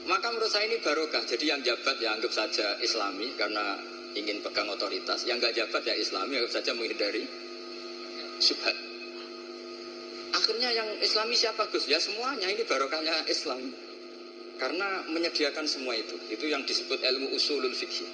Maka 0.06 0.26
menurut 0.28 0.52
saya 0.52 0.68
ini 0.68 0.78
barokah. 0.85 1.25
Jadi 1.25 1.49
yang 1.49 1.64
jabat 1.64 1.97
ya 1.99 2.12
anggap 2.12 2.30
saja 2.30 2.76
Islami 2.85 3.33
karena 3.40 3.80
ingin 4.12 4.45
pegang 4.45 4.68
otoritas. 4.68 5.25
Yang 5.25 5.49
nggak 5.49 5.54
jabat 5.56 5.83
ya 5.88 5.95
Islami 5.97 6.37
anggap 6.37 6.52
saja 6.61 6.76
menghindari 6.76 7.25
subhat. 8.38 8.85
Akhirnya 10.35 10.71
yang 10.75 10.88
Islami 10.99 11.38
siapa 11.38 11.71
Gus? 11.71 11.87
Ya 11.87 12.02
semuanya 12.02 12.50
ini 12.50 12.66
barokahnya 12.66 13.26
Islam. 13.30 13.71
Karena 14.56 15.04
menyediakan 15.06 15.68
semua 15.68 15.95
itu. 15.95 16.16
Itu 16.33 16.49
yang 16.49 16.64
disebut 16.64 17.04
ilmu 17.04 17.37
usulul 17.37 17.76
fikih. 17.76 18.09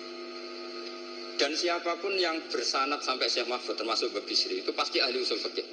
Dan 1.38 1.56
siapa 1.56 1.96
pun 1.98 2.12
yang 2.18 2.38
bersanat 2.52 3.00
sampai 3.00 3.26
Syekh 3.26 3.48
Mahfud 3.48 3.74
termasuk 3.74 4.12
Babisri 4.12 4.60
itu 4.60 4.70
pasti 4.76 5.00
ahli 5.00 5.22
usul 5.22 5.40
fikih. 5.40 5.64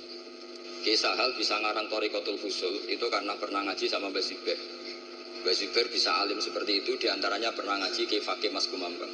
Kisah 0.80 1.14
hal 1.20 1.36
bisa 1.36 1.60
ngarang 1.60 1.92
Torikotul 1.92 2.40
Fusul 2.40 2.88
itu 2.88 3.04
karena 3.12 3.36
pernah 3.36 3.68
ngaji 3.68 3.86
sama 3.92 4.08
Mbak 4.08 4.24
Ziber. 4.24 4.60
Mbak 5.44 5.56
Ziber 5.56 5.86
bisa 5.92 6.16
alim 6.16 6.40
seperti 6.40 6.80
itu 6.80 6.96
di 6.96 7.12
antaranya 7.12 7.52
pernah 7.52 7.76
ngaji 7.84 8.08
Kefake 8.08 8.48
Mas 8.48 8.72
Kumambang. 8.72 9.12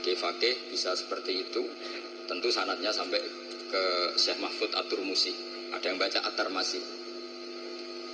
Kefake 0.00 0.72
bisa 0.72 0.96
seperti 0.96 1.44
itu 1.44 1.62
tentu 2.24 2.48
sanatnya 2.48 2.88
sampai 2.88 3.20
ke 3.68 3.84
Syekh 4.16 4.40
Mahfud 4.40 4.72
Atur 4.72 5.04
Musi 5.04 5.53
ada 5.74 5.86
yang 5.90 5.98
baca 5.98 6.22
Atar 6.22 6.48
Masih. 6.54 6.82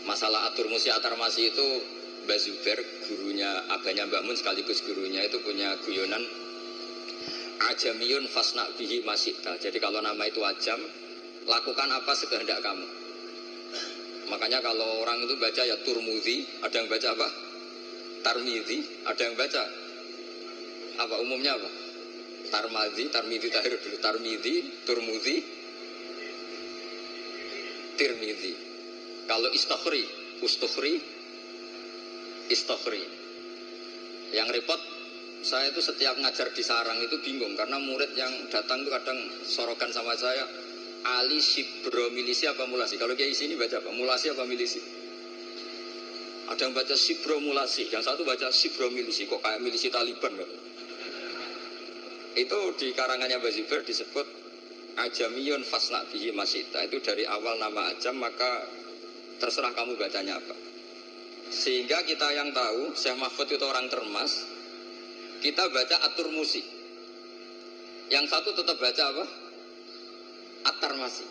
Masalah 0.08 0.48
Atur 0.48 0.72
Musi 0.72 0.88
Atar 0.88 1.12
Masih 1.20 1.52
itu 1.52 1.66
Mbak 2.24 2.38
Zuber, 2.40 2.78
gurunya 3.08 3.48
abahnya 3.68 4.08
Mbak 4.08 4.22
Mun 4.24 4.36
sekaligus 4.36 4.80
gurunya 4.84 5.24
itu 5.24 5.40
punya 5.44 5.76
guyonan 5.84 6.24
Ajamiyun 7.60 8.24
fasna 8.32 8.64
bihi 8.80 9.04
masyikta. 9.04 9.60
Jadi 9.60 9.76
kalau 9.76 10.00
nama 10.00 10.24
itu 10.24 10.40
ajam, 10.40 10.80
lakukan 11.44 11.88
apa 11.92 12.12
sekehendak 12.16 12.64
kamu. 12.64 12.88
Makanya 14.32 14.64
kalau 14.64 15.04
orang 15.04 15.20
itu 15.28 15.36
baca 15.36 15.62
ya 15.68 15.76
Turmudi, 15.84 16.48
ada 16.64 16.72
yang 16.80 16.88
baca 16.88 17.08
apa? 17.12 17.28
Tarmidi, 18.24 19.04
ada 19.04 19.20
yang 19.20 19.36
baca 19.36 19.62
apa 21.00 21.14
umumnya 21.20 21.56
apa? 21.60 21.70
Tarmadi, 22.48 23.12
Tarmidi 23.12 23.48
tahir 23.52 23.76
dulu, 23.76 23.96
Tarmidi, 24.00 24.54
Turmudi, 24.88 25.59
Tirmidzi. 28.00 28.56
Kalau 29.28 29.52
istakhri, 29.52 30.08
ustukhri, 30.40 30.96
istakhri. 32.48 33.04
Yang 34.32 34.48
repot, 34.56 34.80
saya 35.44 35.68
itu 35.68 35.84
setiap 35.84 36.16
ngajar 36.16 36.48
di 36.56 36.64
sarang 36.64 36.96
itu 37.04 37.20
bingung 37.20 37.52
karena 37.60 37.76
murid 37.76 38.16
yang 38.16 38.32
datang 38.48 38.80
itu 38.80 38.88
kadang 38.88 39.18
sorokan 39.44 39.92
sama 39.92 40.16
saya, 40.16 40.48
Ali 41.04 41.44
Sibro 41.44 42.08
Milisi 42.08 42.48
apa 42.48 42.64
Mulasi? 42.64 42.96
Kalau 42.96 43.12
dia 43.12 43.28
sini 43.36 43.52
baca 43.60 43.84
apa? 43.84 43.92
Mulasi 43.92 44.32
apa 44.32 44.48
Milisi? 44.48 44.80
Ada 46.48 46.66
yang 46.66 46.72
baca 46.72 46.96
Sibro 46.96 47.36
Mulasi, 47.36 47.92
yang 47.92 48.00
satu 48.00 48.24
baca 48.24 48.48
Sibro 48.48 48.88
Milisi. 48.88 49.28
Kok 49.28 49.44
kayak 49.44 49.60
milisi 49.60 49.92
Taliban? 49.92 50.40
Itu 52.32 52.58
di 52.80 52.96
karangannya 52.96 53.44
Baziber 53.44 53.84
disebut 53.84 54.39
ajamiyun 54.96 55.62
fasna 55.66 56.02
bihi 56.10 56.34
masita. 56.34 56.82
Itu 56.86 56.98
dari 57.02 57.28
awal 57.28 57.60
nama 57.60 57.94
ajam 57.94 58.18
maka 58.18 58.66
terserah 59.38 59.72
kamu 59.72 59.96
bacanya 59.96 60.36
apa. 60.36 60.56
Sehingga 61.50 62.06
kita 62.06 62.30
yang 62.30 62.54
tahu 62.54 62.94
Syekh 62.94 63.18
Mahfud 63.18 63.48
itu 63.50 63.64
orang 63.66 63.90
termas 63.90 64.46
kita 65.40 65.66
baca 65.72 65.96
atur 66.06 66.28
musik. 66.30 66.62
Yang 68.10 68.26
satu 68.30 68.50
tetap 68.54 68.76
baca 68.76 69.02
apa? 69.14 69.24
Atar 70.66 70.92
masih. 70.98 71.28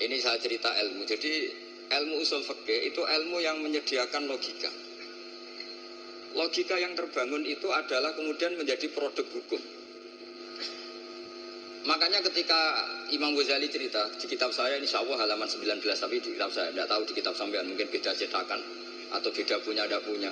Ini 0.00 0.16
saya 0.16 0.40
cerita 0.40 0.72
ilmu. 0.80 1.04
Jadi 1.04 1.32
ilmu 1.90 2.22
usul 2.22 2.40
fikih 2.40 2.88
itu 2.88 3.02
ilmu 3.04 3.42
yang 3.42 3.60
menyediakan 3.60 4.30
logika. 4.30 4.70
Logika 6.38 6.78
yang 6.78 6.94
terbangun 6.94 7.42
itu 7.44 7.68
adalah 7.68 8.14
kemudian 8.14 8.54
menjadi 8.54 8.86
produk 8.94 9.26
hukum 9.34 9.79
Makanya 11.80 12.20
ketika 12.20 12.60
Imam 13.08 13.32
Ghazali 13.32 13.72
cerita 13.72 14.04
di 14.20 14.28
kitab 14.28 14.52
saya 14.52 14.76
ini 14.76 14.84
Allah 14.92 15.16
halaman 15.24 15.48
19 15.48 15.80
tapi 15.80 16.20
di 16.20 16.36
kitab 16.36 16.52
saya 16.52 16.68
tidak 16.68 16.92
tahu 16.92 17.02
di 17.08 17.14
kitab 17.16 17.32
sampean 17.32 17.64
mungkin 17.64 17.88
beda 17.88 18.12
cetakan 18.12 18.60
atau 19.16 19.30
beda 19.32 19.56
punya 19.64 19.88
tidak 19.88 20.04
punya 20.04 20.28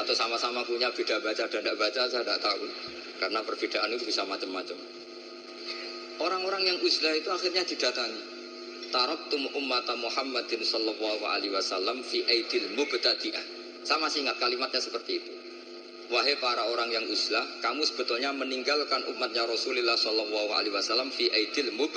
atau 0.00 0.14
sama-sama 0.16 0.64
punya 0.64 0.88
beda 0.88 1.20
baca 1.20 1.44
dan 1.52 1.60
tidak 1.60 1.76
baca 1.76 2.02
saya 2.08 2.24
tidak 2.24 2.40
tahu 2.40 2.64
karena 3.20 3.40
perbedaan 3.44 3.92
itu 3.92 4.08
bisa 4.08 4.24
macam-macam. 4.24 4.78
Orang-orang 6.20 6.62
yang 6.64 6.78
uzlah 6.80 7.12
itu 7.16 7.28
akhirnya 7.28 7.64
didatangi. 7.68 8.40
Taraktum 8.90 9.52
ummata 9.54 9.94
Muhammadin 9.94 10.64
sallallahu 10.64 11.24
alaihi 11.28 11.52
wasallam 11.52 12.00
fi 12.00 12.24
aidil 12.26 12.72
mubtadi'ah. 12.74 13.44
Saya 13.84 14.00
masih 14.00 14.24
ingat 14.24 14.36
kalimatnya 14.40 14.80
seperti 14.80 15.20
itu. 15.20 15.32
Wahai 16.10 16.34
para 16.42 16.66
orang 16.66 16.90
yang 16.90 17.06
uzlah, 17.06 17.46
kamu 17.62 17.86
sebetulnya 17.86 18.34
meninggalkan 18.34 19.06
umatnya 19.14 19.46
Rasulullah 19.46 19.94
Shallallahu 19.94 20.50
Alaihi 20.58 20.74
Wasallam 20.74 21.06
fi 21.14 21.30
aidil 21.30 21.70
mub 21.70 21.94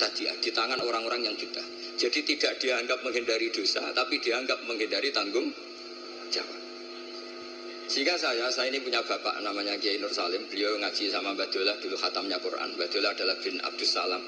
tadi 0.00 0.24
di 0.40 0.48
tangan 0.48 0.80
orang-orang 0.80 1.28
yang 1.28 1.36
juta. 1.36 1.60
Jadi 2.00 2.24
tidak 2.24 2.56
dianggap 2.56 3.04
menghindari 3.04 3.52
dosa, 3.52 3.84
tapi 3.92 4.16
dianggap 4.24 4.64
menghindari 4.64 5.12
tanggung 5.12 5.52
jawab. 6.32 6.60
Sehingga 7.84 8.16
saya, 8.16 8.48
saya 8.48 8.72
ini 8.72 8.80
punya 8.80 9.04
bapak 9.04 9.44
namanya 9.44 9.76
Kiai 9.76 10.00
Nur 10.00 10.08
Salim. 10.08 10.48
Beliau 10.48 10.80
ngaji 10.80 11.12
sama 11.12 11.36
Mbak 11.36 11.52
Dola 11.52 11.76
dulu 11.84 12.00
khatamnya 12.00 12.40
Quran. 12.40 12.80
Mbak 12.80 12.88
Dola 12.96 13.12
adalah 13.12 13.36
bin 13.44 13.60
Abdus 13.60 13.92
Salam. 13.92 14.24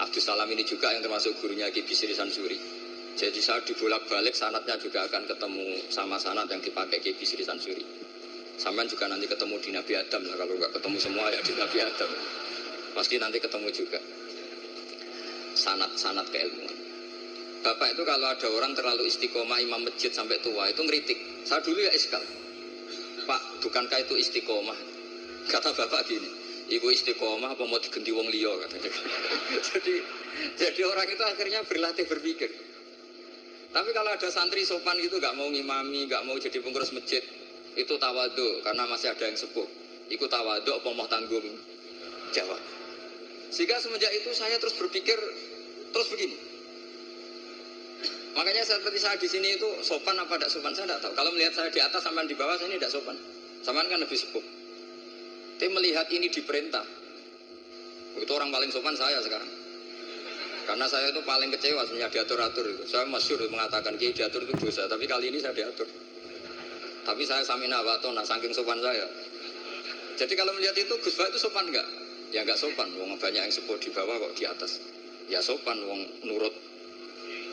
Abdus 0.00 0.24
Salam 0.24 0.48
ini 0.48 0.64
juga 0.64 0.96
yang 0.96 1.04
termasuk 1.04 1.36
gurunya 1.44 1.68
Ki 1.68 1.84
Bisri 1.84 2.16
Sansuri. 2.16 2.56
Jadi 3.20 3.40
saya 3.44 3.60
dibolak 3.68 4.08
balik 4.08 4.32
sanatnya 4.32 4.80
juga 4.80 5.04
akan 5.04 5.28
ketemu 5.28 5.92
sama 5.92 6.16
sanat 6.16 6.48
yang 6.48 6.64
dipakai 6.64 7.04
Ki 7.04 7.12
Bisri 7.20 7.44
Sansuri. 7.44 8.05
Sampai 8.56 8.88
juga 8.88 9.04
nanti 9.08 9.28
ketemu 9.28 9.60
di 9.60 9.70
Nabi 9.76 9.92
Adam 10.00 10.22
lah 10.24 10.36
kalau 10.40 10.54
nggak 10.56 10.72
ketemu 10.80 10.96
semua 10.96 11.26
ya 11.28 11.40
di 11.44 11.52
Nabi 11.52 11.78
Adam. 11.84 12.10
Pasti 12.96 13.14
nanti 13.20 13.36
ketemu 13.36 13.68
juga. 13.68 14.00
Sanat-sanat 15.56 16.32
keilmuan. 16.32 16.76
Bapak 17.60 17.98
itu 17.98 18.02
kalau 18.06 18.26
ada 18.30 18.48
orang 18.48 18.72
terlalu 18.72 19.10
istiqomah 19.10 19.58
imam 19.60 19.84
masjid 19.84 20.08
sampai 20.08 20.40
tua 20.40 20.70
itu 20.72 20.80
ngeritik. 20.80 21.44
Saya 21.44 21.60
dulu 21.60 21.82
ya 21.84 21.92
iskal. 21.92 22.22
Pak, 23.26 23.60
bukankah 23.60 23.98
itu 24.06 24.14
istiqomah? 24.16 24.78
Kata 25.52 25.74
bapak 25.76 26.08
gini, 26.08 26.30
ibu 26.72 26.88
istiqomah 26.88 27.58
apa 27.58 27.62
mau 27.66 27.78
diganti 27.78 28.10
wong 28.10 28.26
liya 28.30 28.50
jadi 29.68 29.94
jadi 30.56 30.80
orang 30.84 31.06
itu 31.10 31.22
akhirnya 31.22 31.60
berlatih 31.66 32.06
berpikir. 32.08 32.50
Tapi 33.76 33.90
kalau 33.92 34.10
ada 34.14 34.28
santri 34.32 34.64
sopan 34.64 34.96
gitu 35.02 35.20
gak 35.20 35.36
mau 35.36 35.52
ngimami, 35.52 36.08
gak 36.08 36.24
mau 36.24 36.38
jadi 36.40 36.64
pengurus 36.64 36.96
masjid, 36.96 37.20
itu 37.76 37.94
tawadu 38.00 38.64
karena 38.64 38.88
masih 38.88 39.12
ada 39.12 39.28
yang 39.28 39.36
sepuh. 39.36 39.68
Ikut 40.08 40.28
tawadu 40.32 40.80
mau 40.96 41.04
tanggung 41.06 41.44
jawab. 42.32 42.60
Sehingga 43.52 43.78
semenjak 43.78 44.10
itu 44.16 44.32
saya 44.32 44.56
terus 44.58 44.74
berpikir 44.74 45.16
terus 45.92 46.08
begini. 46.10 46.36
Makanya 48.36 48.68
seperti 48.68 49.00
saya 49.00 49.16
di 49.16 49.28
sini 49.28 49.56
itu 49.56 49.68
sopan 49.80 50.16
apa 50.20 50.36
tidak 50.36 50.52
sopan 50.52 50.72
saya 50.76 50.92
tidak 50.92 51.08
tahu. 51.08 51.12
Kalau 51.16 51.30
melihat 51.32 51.56
saya 51.56 51.68
di 51.72 51.80
atas 51.80 52.04
sama 52.04 52.20
di 52.28 52.36
bawah 52.36 52.56
saya 52.60 52.68
ini 52.68 52.76
tidak 52.76 52.92
sopan. 52.92 53.16
Sama 53.64 53.80
kan 53.88 53.96
lebih 53.96 54.18
sepuh. 54.18 54.44
Tapi 55.56 55.72
melihat 55.72 56.04
ini 56.12 56.28
diperintah. 56.28 56.84
Itu 58.20 58.32
orang 58.36 58.52
paling 58.52 58.68
sopan 58.68 58.92
saya 58.92 59.24
sekarang. 59.24 59.48
Karena 60.68 60.84
saya 60.90 61.14
itu 61.14 61.22
paling 61.24 61.48
kecewa 61.54 61.86
sebenarnya 61.88 62.12
diatur-atur 62.12 62.66
itu. 62.76 62.84
Saya 62.90 63.08
masyur 63.08 63.40
mengatakan 63.48 63.96
kiai 63.96 64.12
diatur 64.12 64.44
itu 64.44 64.52
dosa, 64.58 64.84
tapi 64.84 65.06
kali 65.08 65.32
ini 65.32 65.38
saya 65.40 65.54
diatur. 65.54 65.86
Tapi 67.06 67.22
saya 67.22 67.46
samina 67.46 67.86
nah 67.86 68.24
saking 68.26 68.50
sopan 68.50 68.82
saya. 68.82 69.06
Jadi 70.18 70.34
kalau 70.34 70.50
melihat 70.58 70.74
itu 70.74 70.90
Gus 70.98 71.14
itu 71.14 71.38
sopan 71.38 71.70
enggak? 71.70 71.86
Ya 72.34 72.42
enggak 72.42 72.58
sopan, 72.58 72.90
wong 72.98 73.14
banyak 73.14 73.46
yang 73.46 73.54
sepuh 73.54 73.78
di 73.78 73.94
bawah 73.94 74.18
kok 74.18 74.34
di 74.34 74.42
atas. 74.42 74.82
Ya 75.30 75.38
sopan, 75.38 75.78
wong 75.86 76.02
nurut 76.26 76.50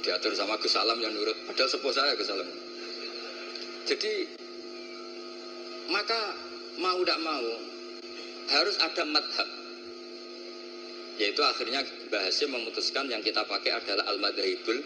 diatur 0.01 0.33
sama 0.33 0.57
Gus 0.57 0.73
Salam 0.73 0.97
yang 0.97 1.13
nurut. 1.13 1.37
Padahal 1.45 1.69
sepuh 1.69 1.93
saya 1.93 2.17
Gus 2.17 2.33
Salam. 2.33 2.49
Jadi 3.85 4.41
maka 5.93 6.33
mau 6.81 6.97
tidak 7.05 7.19
mau 7.21 7.45
harus 8.49 8.75
ada 8.81 9.03
madhab 9.05 9.49
yaitu 11.21 11.45
akhirnya 11.45 11.85
bahasnya 12.09 12.49
memutuskan 12.49 13.05
yang 13.05 13.21
kita 13.21 13.45
pakai 13.45 13.77
adalah 13.77 14.09
al-madhabul 14.09 14.81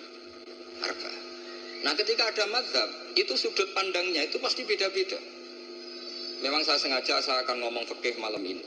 arba. 0.83 1.26
Nah 1.85 1.93
ketika 1.93 2.33
ada 2.33 2.45
madhab, 2.49 2.89
itu 3.13 3.33
sudut 3.37 3.69
pandangnya 3.73 4.25
itu 4.25 4.41
pasti 4.41 4.65
beda-beda. 4.65 5.17
Memang 6.41 6.61
saya 6.65 6.77
sengaja 6.77 7.21
saya 7.21 7.41
akan 7.45 7.65
ngomong 7.65 7.85
fikih 7.85 8.17
malam 8.21 8.41
ini. 8.45 8.61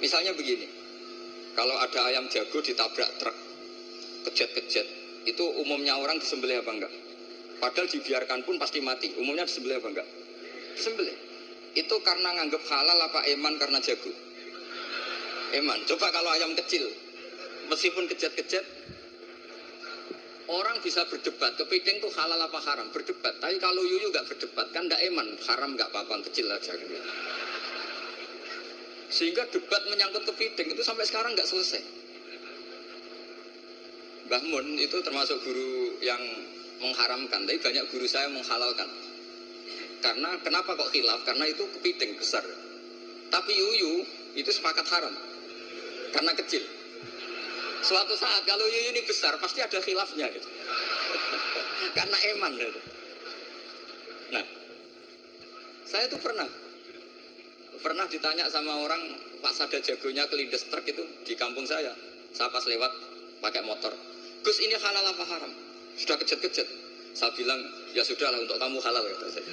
Misalnya 0.00 0.36
begini, 0.36 0.68
kalau 1.56 1.76
ada 1.80 2.00
ayam 2.12 2.28
jago 2.28 2.60
ditabrak 2.60 3.08
truk, 3.16 3.36
kejet-kejet, 4.28 4.84
itu 5.24 5.44
umumnya 5.64 5.96
orang 5.96 6.20
disembelih 6.20 6.60
apa 6.60 6.70
enggak? 6.72 6.92
Padahal 7.62 7.88
dibiarkan 7.88 8.44
pun 8.44 8.60
pasti 8.60 8.84
mati. 8.84 9.16
Umumnya 9.16 9.48
disembelih 9.48 9.80
apa 9.80 9.88
enggak? 9.88 10.08
Disembelih. 10.76 11.16
Itu 11.72 11.96
karena 12.04 12.36
nganggap 12.36 12.62
halal 12.68 12.98
apa 13.08 13.24
eman 13.32 13.56
karena 13.56 13.80
jago? 13.80 14.12
Eman. 15.56 15.80
Coba 15.88 16.12
kalau 16.12 16.28
ayam 16.34 16.52
kecil, 16.58 16.84
meskipun 17.72 18.04
kejet-kejet, 18.10 18.66
orang 20.48 20.76
bisa 20.84 21.04
berdebat. 21.08 21.56
Kepiting 21.56 22.02
itu 22.02 22.08
halal 22.16 22.40
apa 22.40 22.58
haram? 22.64 22.88
Berdebat. 22.92 23.40
Tapi 23.40 23.56
kalau 23.62 23.80
yuyu 23.80 24.12
nggak 24.12 24.28
berdebat, 24.28 24.66
kan 24.72 24.84
nggak 24.88 25.00
eman. 25.08 25.36
Haram 25.48 25.76
nggak 25.76 25.88
apa-apa, 25.92 26.24
kecil 26.30 26.50
aja. 26.52 26.72
Gitu. 26.76 26.96
Sehingga 29.08 29.46
debat 29.48 29.82
menyangkut 29.88 30.26
kepiting 30.28 30.74
itu 30.74 30.82
sampai 30.82 31.06
sekarang 31.06 31.32
nggak 31.38 31.46
selesai. 31.48 31.82
Mbah 34.24 34.42
Mun 34.48 34.80
itu 34.80 34.96
termasuk 35.04 35.36
guru 35.44 36.00
yang 36.00 36.20
mengharamkan, 36.80 37.44
tapi 37.44 37.60
banyak 37.60 37.84
guru 37.92 38.08
saya 38.08 38.32
menghalalkan. 38.32 38.88
Karena 40.00 40.36
kenapa 40.40 40.76
kok 40.76 40.92
khilaf? 40.92 41.24
Karena 41.28 41.48
itu 41.48 41.64
kepiting 41.78 42.16
besar. 42.16 42.44
Tapi 43.28 43.52
yuyu 43.52 44.04
itu 44.34 44.50
sepakat 44.50 44.84
haram 44.92 45.14
karena 46.14 46.32
kecil. 46.38 46.62
Suatu 47.84 48.16
saat 48.16 48.48
kalau 48.48 48.64
yuyu 48.64 48.96
ini 48.96 49.04
besar 49.04 49.36
pasti 49.36 49.60
ada 49.60 49.76
khilafnya 49.76 50.32
gitu. 50.32 50.48
karena 51.96 52.16
eman 52.32 52.52
gitu. 52.56 52.80
Nah, 54.32 54.44
saya 55.84 56.08
tuh 56.08 56.16
pernah 56.16 56.48
pernah 57.84 58.08
ditanya 58.08 58.48
sama 58.48 58.80
orang 58.80 59.20
Pak 59.44 59.52
Sada 59.52 59.76
jagonya 59.84 60.24
kelindes 60.32 60.64
truk 60.72 60.88
itu 60.88 61.04
di 61.28 61.36
kampung 61.36 61.68
saya. 61.68 61.92
Saya 62.32 62.48
pas 62.48 62.64
lewat 62.64 62.92
pakai 63.44 63.60
motor. 63.68 63.92
Gus 64.40 64.58
ini 64.64 64.80
halal 64.80 65.04
apa 65.04 65.24
haram? 65.28 65.52
Sudah 66.00 66.16
kejet-kejet. 66.24 66.66
Saya 67.12 67.36
bilang 67.36 67.60
ya 67.92 68.00
sudahlah 68.00 68.40
untuk 68.40 68.56
kamu 68.56 68.80
halal 68.80 69.04
kata 69.04 69.28
saya. 69.28 69.48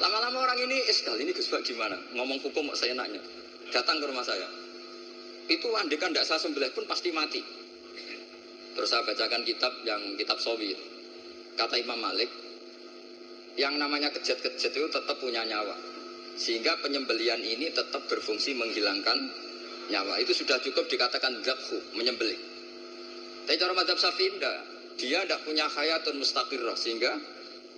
Lama-lama 0.00 0.48
orang 0.48 0.64
ini 0.64 0.80
eskal 0.88 1.20
ini 1.20 1.36
Gus 1.36 1.52
Pak 1.52 1.60
gimana? 1.60 2.00
Ngomong 2.16 2.40
hukum 2.40 2.72
saya 2.72 2.96
nanya. 2.96 3.20
Datang 3.68 4.00
ke 4.00 4.08
rumah 4.08 4.24
saya 4.24 4.65
itu 5.46 5.68
andekan 5.78 6.10
tidak 6.10 6.26
saya 6.26 6.42
sembelih 6.42 6.74
pun 6.74 6.84
pasti 6.90 7.14
mati. 7.14 7.42
Terus 8.76 8.88
saya 8.90 9.06
bacakan 9.06 9.46
kitab 9.46 9.72
yang 9.86 10.18
kitab 10.18 10.36
Sawi. 10.42 10.74
Kata 11.56 11.80
Imam 11.80 11.96
Malik, 11.96 12.28
yang 13.56 13.80
namanya 13.80 14.12
kejat-kejat 14.12 14.72
itu 14.74 14.88
tetap 14.92 15.16
punya 15.16 15.46
nyawa. 15.48 15.72
Sehingga 16.36 16.76
penyembelian 16.84 17.40
ini 17.40 17.72
tetap 17.72 18.04
berfungsi 18.04 18.52
menghilangkan 18.52 19.16
nyawa. 19.88 20.20
Itu 20.20 20.36
sudah 20.36 20.60
cukup 20.60 20.84
dikatakan 20.92 21.40
dzabhu, 21.40 21.96
menyembelih. 21.96 22.36
Tapi 23.48 23.56
cara 23.56 23.72
madhab 23.72 23.96
Syafi'i 23.96 24.36
Dia 24.96 25.22
tidak 25.24 25.40
punya 25.46 25.70
hayatun 25.70 26.20
mustaqirrah. 26.20 26.76
Sehingga 26.76 27.16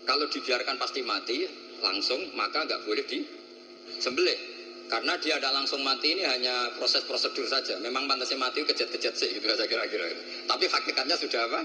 kalau 0.08 0.26
dibiarkan 0.26 0.80
pasti 0.80 1.04
mati 1.04 1.44
langsung, 1.84 2.32
maka 2.34 2.64
nggak 2.64 2.82
boleh 2.88 3.04
disembelih. 3.04 4.38
Karena 4.88 5.20
dia 5.20 5.36
ada 5.36 5.52
langsung 5.52 5.84
mati 5.84 6.16
ini 6.16 6.24
hanya 6.24 6.72
proses 6.80 7.04
prosedur 7.04 7.44
saja. 7.44 7.76
Memang 7.76 8.08
pantasnya 8.08 8.40
mati 8.40 8.64
kejat-kejat 8.64 9.14
sih 9.14 9.28
gitu 9.36 9.44
saja 9.44 9.68
kira-kira. 9.68 10.08
Tapi 10.48 10.64
hakikatnya 10.64 11.16
sudah 11.20 11.40
apa? 11.44 11.60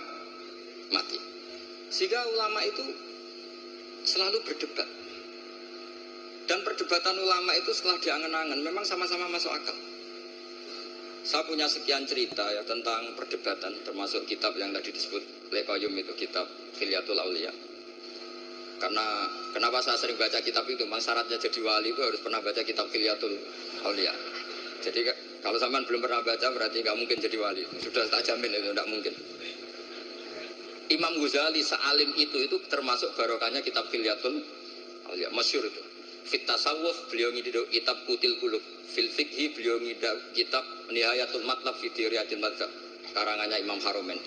Mati. 0.91 1.17
Sehingga 1.88 2.19
ulama 2.36 2.59
itu 2.67 2.83
selalu 4.03 4.43
berdebat. 4.43 4.89
Dan 6.43 6.59
perdebatan 6.67 7.15
ulama 7.15 7.55
itu 7.55 7.71
setelah 7.71 8.03
diangen-angen 8.03 8.59
memang 8.59 8.83
sama-sama 8.83 9.31
masuk 9.31 9.55
akal. 9.55 9.77
Saya 11.23 11.47
punya 11.47 11.71
sekian 11.71 12.03
cerita 12.03 12.43
ya 12.51 12.67
tentang 12.67 13.15
perdebatan 13.15 13.79
termasuk 13.88 14.27
kitab 14.27 14.59
yang 14.59 14.75
tadi 14.75 14.91
disebut 14.91 15.23
Lekayum 15.55 15.95
itu 15.95 16.12
kitab 16.19 16.43
Filiatul 16.75 17.15
Aulia 17.15 17.72
karena 18.84 19.32
kenapa 19.56 19.80
saya 19.80 19.96
sering 19.96 20.19
baca 20.19 20.43
kitab 20.43 20.67
itu? 20.67 20.84
Mas 20.91 21.08
syaratnya 21.08 21.39
jadi 21.39 21.56
wali 21.63 21.96
itu 21.96 22.04
harus 22.04 22.19
pernah 22.19 22.43
baca 22.43 22.60
kitab 22.67 22.91
Filiatul 22.91 23.32
Aulia. 23.88 24.12
Jadi 24.84 25.08
kalau 25.39 25.56
zaman 25.56 25.88
belum 25.88 26.04
pernah 26.04 26.19
baca 26.19 26.52
berarti 26.52 26.84
nggak 26.84 26.98
mungkin 27.00 27.15
jadi 27.24 27.38
wali. 27.39 27.63
Sudah 27.80 28.12
tak 28.12 28.28
jamin 28.28 28.52
itu 28.52 28.76
tidak 28.76 28.88
mungkin. 28.91 29.13
Imam 30.91 31.15
Ghazali 31.15 31.63
sealim 31.63 32.12
itu 32.19 32.43
itu 32.43 32.60
termasuk 32.67 33.15
barokahnya 33.15 33.63
kitab 33.63 33.88
Filiatul 33.88 34.43
Aulia. 35.08 35.32
Masyur 35.32 35.63
itu. 35.63 35.80
Fit 36.28 36.43
tasawuf 36.43 37.08
beliau 37.08 37.32
ngiduk 37.32 37.72
kitab 37.72 38.04
Kutil 38.04 38.36
Kulub. 38.43 38.63
Fil 38.91 39.08
fikhi 39.08 39.56
beliau 39.56 39.80
ngiduk 39.80 40.36
kitab 40.36 40.67
Nihayatul 40.91 41.48
Matlab 41.48 41.80
fi 41.80 41.88
Madhab. 42.36 42.72
Karangannya 43.15 43.63
Imam 43.63 43.80
Haromen. 43.80 44.19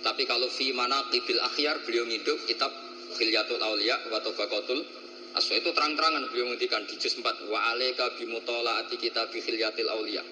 Tapi 0.00 0.24
kalau 0.24 0.48
fi 0.48 0.72
mana 0.72 1.12
kibil 1.12 1.44
akhyar 1.44 1.84
beliau 1.84 2.08
ngiduk 2.08 2.48
kitab 2.48 2.87
khilyatul 3.16 3.62
aulia 3.62 3.96
wa 4.12 4.18
tobaqatul 4.20 4.80
aswa. 5.38 5.54
Itu 5.56 5.70
terang-terangan 5.72 6.28
beliau 6.28 6.52
menghentikan 6.52 6.84
di 6.84 6.98
juz 7.00 7.16
4 7.16 7.24
wa 7.48 7.58
alaika 7.72 8.12
bimutolaati 8.18 8.96
kita 9.00 9.30
bi 9.32 9.38
khilyatil 9.40 9.88
aulia. 9.88 10.22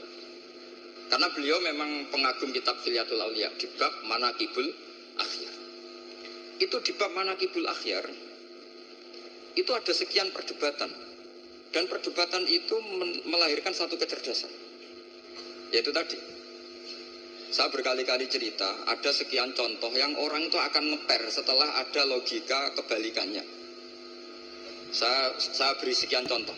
Karena 1.07 1.31
beliau 1.31 1.63
memang 1.63 2.11
pengagum 2.11 2.51
kitab 2.51 2.77
khilyatul 2.83 3.23
aulia. 3.23 3.49
Di 3.55 3.71
bab 3.79 3.93
manakibul 4.05 4.69
akhyar. 5.17 5.55
Itu 6.59 6.77
di 6.83 6.93
bab 6.99 7.15
manakibul 7.15 7.65
akhyar 7.65 8.05
itu 9.57 9.71
ada 9.73 9.93
sekian 9.97 10.29
perdebatan. 10.37 10.93
Dan 11.73 11.89
perdebatan 11.89 12.45
itu 12.49 12.77
melahirkan 13.29 13.73
satu 13.73 13.97
kecerdasan. 13.97 14.53
Yaitu 15.73 15.91
tadi 15.93 16.36
saya 17.51 17.71
berkali-kali 17.71 18.27
cerita 18.27 18.87
ada 18.91 19.11
sekian 19.15 19.55
contoh 19.55 19.91
yang 19.95 20.19
orang 20.19 20.51
itu 20.51 20.59
akan 20.59 20.95
ngeper 20.95 21.31
setelah 21.31 21.79
ada 21.79 22.03
logika 22.07 22.75
kebalikannya. 22.75 23.45
Saya, 24.91 25.35
saya 25.39 25.75
beri 25.79 25.95
sekian 25.95 26.27
contoh. 26.27 26.55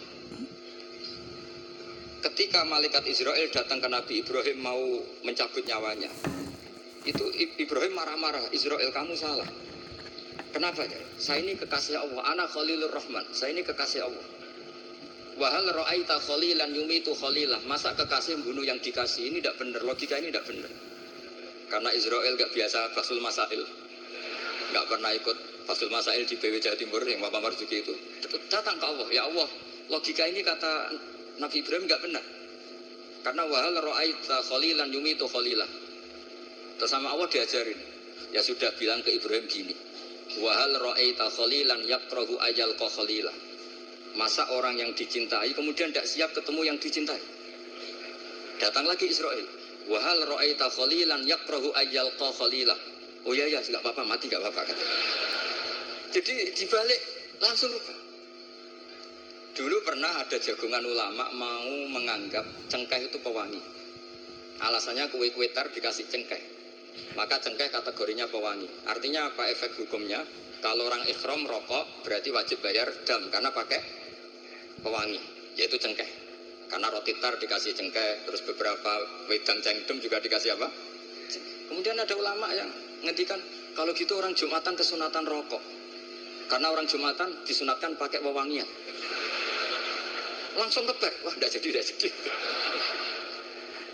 Ketika 2.19 2.67
malaikat 2.67 3.07
Israel 3.07 3.47
datang 3.53 3.79
ke 3.79 3.89
Nabi 3.89 4.15
Ibrahim 4.25 4.59
mau 4.59 4.83
mencabut 5.23 5.63
nyawanya 5.63 6.11
itu 7.07 7.25
Ibrahim 7.63 7.95
marah-marah 7.95 8.53
Israel 8.53 8.91
kamu 8.91 9.15
salah. 9.17 9.49
Kenapa? 10.53 10.85
Ya 10.85 11.01
saya 11.17 11.45
ini 11.45 11.57
kekasih 11.57 12.01
Allah. 12.01 12.25
Anak 12.33 12.53
Khalilur 12.53 12.91
Rahman. 12.91 13.25
Saya 13.33 13.55
ini 13.55 13.63
kekasih 13.65 14.09
Allah 14.09 14.38
Wahal 15.39 15.71
ra'aita 15.71 16.19
khalilan 16.19 16.75
yumitu 16.75 17.15
khalilah. 17.15 17.63
Masa 17.71 17.95
kekasih 17.95 18.43
membunuh 18.43 18.67
yang 18.67 18.83
dikasih 18.83 19.31
ini 19.31 19.39
tidak 19.39 19.55
benar. 19.63 19.87
Logika 19.87 20.19
ini 20.19 20.35
tidak 20.35 20.51
benar. 20.51 20.71
Karena 21.71 21.91
Israel 21.95 22.35
gak 22.35 22.51
biasa 22.51 22.91
Fasul 22.91 23.23
Masail. 23.23 23.63
Gak 24.75 24.85
pernah 24.91 25.15
ikut 25.15 25.37
Fasul 25.63 25.95
Masail 25.95 26.27
di 26.27 26.35
BW 26.35 26.59
Jawa 26.59 26.75
Timur 26.75 27.07
yang 27.07 27.23
Bapak 27.23 27.39
Marzuki 27.39 27.87
itu. 27.87 27.95
Datang 28.51 28.83
ke 28.83 28.87
Allah. 28.91 29.09
Ya 29.15 29.31
Allah, 29.31 29.47
logika 29.87 30.27
ini 30.27 30.43
kata 30.43 30.91
Nabi 31.39 31.57
Ibrahim 31.63 31.87
gak 31.87 32.03
benar. 32.03 32.25
Karena 33.23 33.47
wahal 33.47 33.79
ra'aita 33.79 34.43
khalilan 34.43 34.91
yumitu 34.91 35.31
khalilah. 35.31 35.71
Terus 36.83 36.91
sama 36.91 37.15
Allah 37.15 37.31
diajarin. 37.31 37.79
Ya 38.35 38.43
sudah 38.43 38.75
bilang 38.75 39.07
ke 39.07 39.15
Ibrahim 39.15 39.47
gini. 39.47 39.75
Wahal 40.43 40.75
ra'aita 40.83 41.31
khalilan 41.31 41.87
yakrahu 41.87 42.43
ajal 42.43 42.75
khalilah 42.75 43.48
Masa 44.17 44.49
orang 44.55 44.79
yang 44.81 44.97
dicintai 44.97 45.53
kemudian 45.53 45.93
tidak 45.93 46.09
siap 46.09 46.31
ketemu 46.33 46.73
yang 46.73 46.77
dicintai? 46.81 47.21
Datang 48.59 48.89
lagi 48.89 49.11
Israel. 49.11 49.45
Wahal 49.89 50.29
ro'aita 50.29 50.69
khalilan 50.69 51.25
yakrahu 51.25 51.73
ayyal 51.77 52.13
khalilah. 52.17 52.77
Oh 53.25 53.33
iya 53.33 53.49
ya, 53.49 53.61
nggak 53.61 53.83
apa-apa, 53.85 54.03
mati 54.05 54.29
nggak 54.29 54.41
apa-apa 54.41 54.63
kata. 54.73 54.85
Jadi 56.13 56.57
dibalik 56.57 57.01
langsung 57.41 57.73
lupa. 57.73 57.95
Dulu 59.59 59.77
pernah 59.83 60.23
ada 60.23 60.39
jagongan 60.39 60.87
ulama 60.87 61.35
mau 61.35 61.73
menganggap 61.91 62.47
cengkeh 62.71 63.11
itu 63.11 63.19
pewangi. 63.19 63.59
Alasannya 64.63 65.11
kue-kue 65.11 65.51
tar 65.51 65.71
dikasih 65.75 66.07
cengkeh. 66.07 66.43
Maka 67.19 67.43
cengkeh 67.43 67.67
kategorinya 67.71 68.31
pewangi. 68.31 68.71
Artinya 68.87 69.31
apa 69.31 69.51
efek 69.51 69.75
hukumnya? 69.83 70.23
Kalau 70.59 70.91
orang 70.91 71.07
ikhram 71.07 71.47
rokok 71.47 72.03
berarti 72.03 72.35
wajib 72.35 72.59
bayar 72.59 72.91
dam 73.07 73.31
karena 73.31 73.55
pakai 73.55 73.79
pewangi, 74.83 75.21
yaitu 75.55 75.79
cengkeh. 75.79 76.07
Karena 76.69 76.93
roti 76.93 77.17
tar 77.17 77.41
dikasih 77.41 77.73
cengkeh, 77.73 78.29
terus 78.29 78.45
beberapa 78.45 79.25
wedang 79.31 79.63
cengdem 79.65 80.03
juga 80.03 80.21
dikasih 80.21 80.59
apa? 80.59 80.69
Kemudian 81.71 81.97
ada 81.97 82.13
ulama 82.19 82.53
yang 82.53 82.69
ngendikan, 83.07 83.41
kalau 83.73 83.95
gitu 83.95 84.19
orang 84.19 84.35
Jumatan 84.37 84.75
kesunatan 84.77 85.25
rokok. 85.25 85.63
Karena 86.49 86.73
orang 86.73 86.89
Jumatan 86.89 87.45
disunatkan 87.45 87.97
pakai 87.97 88.21
wewangian. 88.25 88.67
Langsung 90.59 90.89
kebek, 90.91 91.23
wah 91.23 91.35
tidak 91.39 91.51
jadi, 91.55 91.69
tidak 91.71 91.85
jadi. 91.87 92.09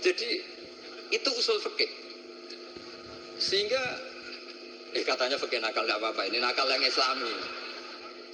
jadi 0.00 0.31
itu 1.12 1.31
usul 1.35 1.61
fikih. 1.61 1.90
Sehingga 3.37 3.83
eh 4.95 5.05
katanya 5.05 5.35
fikih 5.35 5.59
nakal 5.59 5.83
tidak 5.83 5.99
apa-apa, 5.99 6.31
ini 6.31 6.39
nakal 6.39 6.71
yang 6.71 6.83
islami. 6.87 7.35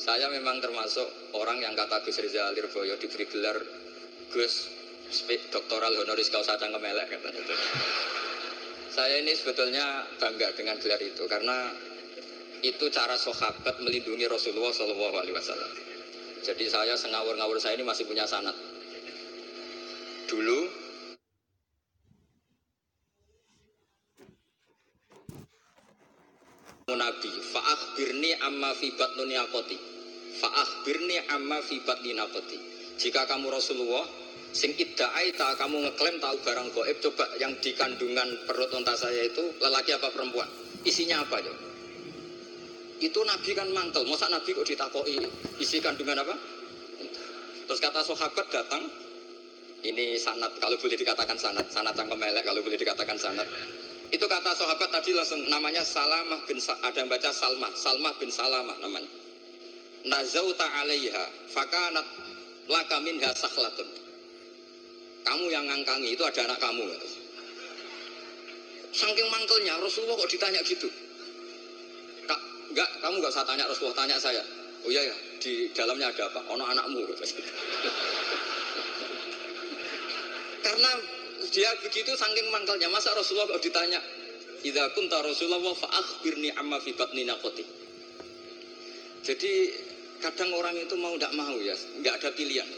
Saya 0.01 0.33
memang 0.33 0.61
termasuk 0.65 1.37
orang 1.37 1.61
yang 1.61 1.77
kata 1.77 2.01
Gus 2.05 2.21
Rizal 2.21 2.57
Lirboyo 2.57 2.97
diberi 2.97 3.29
gelar 3.29 3.57
Gus 4.33 4.69
doktoral 5.53 5.93
honoris 5.97 6.31
causa 6.33 6.57
cangkemelek 6.57 7.11
katanya. 7.11 7.43
Saya 8.91 9.21
ini 9.21 9.33
sebetulnya 9.37 10.09
bangga 10.17 10.55
dengan 10.57 10.77
gelar 10.81 11.01
itu 11.03 11.25
karena 11.29 11.73
itu 12.61 12.85
cara 12.93 13.17
sahabat 13.17 13.81
melindungi 13.81 14.29
Rasulullah 14.29 14.73
Shallallahu 14.73 15.17
Alaihi 15.17 15.37
Wasallam. 15.37 15.73
Jadi 16.41 16.65
saya 16.69 16.97
sengawur-ngawur 16.97 17.61
saya 17.61 17.77
ini 17.77 17.85
masih 17.85 18.09
punya 18.09 18.25
sanat. 18.25 18.57
Dulu 20.29 20.80
Nabi, 26.99 27.31
fa'akhbirni 27.31 28.39
amma 28.41 28.75
fi 28.75 28.95
batnuni 28.95 29.37
akoti 29.37 29.91
birni 30.87 31.21
amma 31.29 31.61
fi 31.61 31.81
batni. 31.85 32.17
Jika 33.01 33.25
kamu 33.29 33.49
Rasulullah 33.53 34.05
sing 34.51 34.75
idda'aita 34.77 35.57
kamu 35.57 35.89
ngeklaim 35.89 36.17
tahu 36.21 36.37
barang 36.43 36.69
goib 36.75 36.99
coba 37.01 37.25
yang 37.39 37.55
di 37.63 37.73
kandungan 37.73 38.29
perut 38.45 38.73
unta 38.75 38.93
saya 38.99 39.25
itu 39.25 39.41
lelaki 39.61 39.95
apa 39.95 40.11
perempuan? 40.11 40.49
Isinya 40.85 41.23
apa 41.23 41.39
ya 41.45 41.55
itu 43.01 43.17
nabi 43.25 43.57
kan 43.57 43.65
mantel 43.73 44.05
masa 44.05 44.29
nabi 44.29 44.53
kok 44.53 44.69
ditakoi 44.69 45.17
isi 45.57 45.81
kandungan 45.81 46.21
apa? 46.21 46.37
Terus 47.65 47.81
kata 47.81 48.05
sahabat 48.05 48.47
datang 48.53 48.85
ini 49.81 50.21
sanat 50.21 50.53
kalau 50.61 50.77
boleh 50.77 50.99
dikatakan 51.01 51.41
sanat 51.41 51.65
sanat 51.73 51.97
yang 51.97 52.13
kemelek 52.13 52.45
kalau 52.45 52.61
boleh 52.61 52.77
dikatakan 52.77 53.17
sanat 53.17 53.49
itu 54.11 54.27
kata 54.27 54.51
sahabat 54.59 54.91
tadi 54.91 55.15
langsung 55.15 55.39
namanya 55.47 55.87
Salamah 55.87 56.43
bin 56.47 56.59
ada 56.59 56.99
yang 56.99 57.07
baca 57.07 57.31
Salmah 57.31 57.71
Salmah 57.79 58.15
bin 58.19 58.31
Salamah 58.31 58.75
namanya. 58.83 59.11
Nazauta 60.03 60.67
alaiha 60.83 61.25
fakanat 61.53 62.07
laka 62.67 62.99
minha 63.05 63.31
sakhlatun 63.37 63.87
kamu 65.23 65.53
yang 65.53 65.69
ngangkangi 65.69 66.17
itu 66.17 66.23
ada 66.25 66.49
anak 66.49 66.59
kamu 66.59 66.89
saking 68.91 69.29
mangkelnya 69.31 69.79
Rasulullah 69.79 70.19
kok 70.19 70.31
ditanya 70.33 70.61
gitu? 70.67 70.91
Kak, 72.27 72.41
enggak 72.75 72.91
kamu 72.99 73.23
enggak 73.23 73.31
usah 73.31 73.47
tanya 73.47 73.71
Rasulullah 73.71 73.95
tanya 73.95 74.19
saya. 74.19 74.43
Oh 74.83 74.91
iya 74.91 75.13
ya 75.13 75.17
di 75.39 75.69
dalamnya 75.71 76.11
ada 76.11 76.27
apa? 76.27 76.41
Ono 76.51 76.65
anakmu 76.67 77.05
karena 80.65 80.93
dia 81.49 81.71
begitu 81.81 82.13
saking 82.13 82.53
mangkelnya 82.53 82.93
masa 82.93 83.17
Rasulullah 83.17 83.49
kok 83.57 83.65
ditanya 83.65 84.01
Idza 84.61 84.93
kunta 84.93 85.25
Rasulullah 85.25 85.73
fa 85.73 85.89
akhbirni 85.89 86.53
amma 86.53 86.77
fi 86.85 86.93
batni 86.93 87.25
naqati. 87.25 87.65
Jadi 89.25 89.53
kadang 90.21 90.53
orang 90.53 90.77
itu 90.77 91.01
mau 91.01 91.17
tidak 91.17 91.33
mau 91.33 91.57
ya, 91.57 91.73
nggak 91.73 92.21
ada 92.21 92.31
pilihan. 92.37 92.69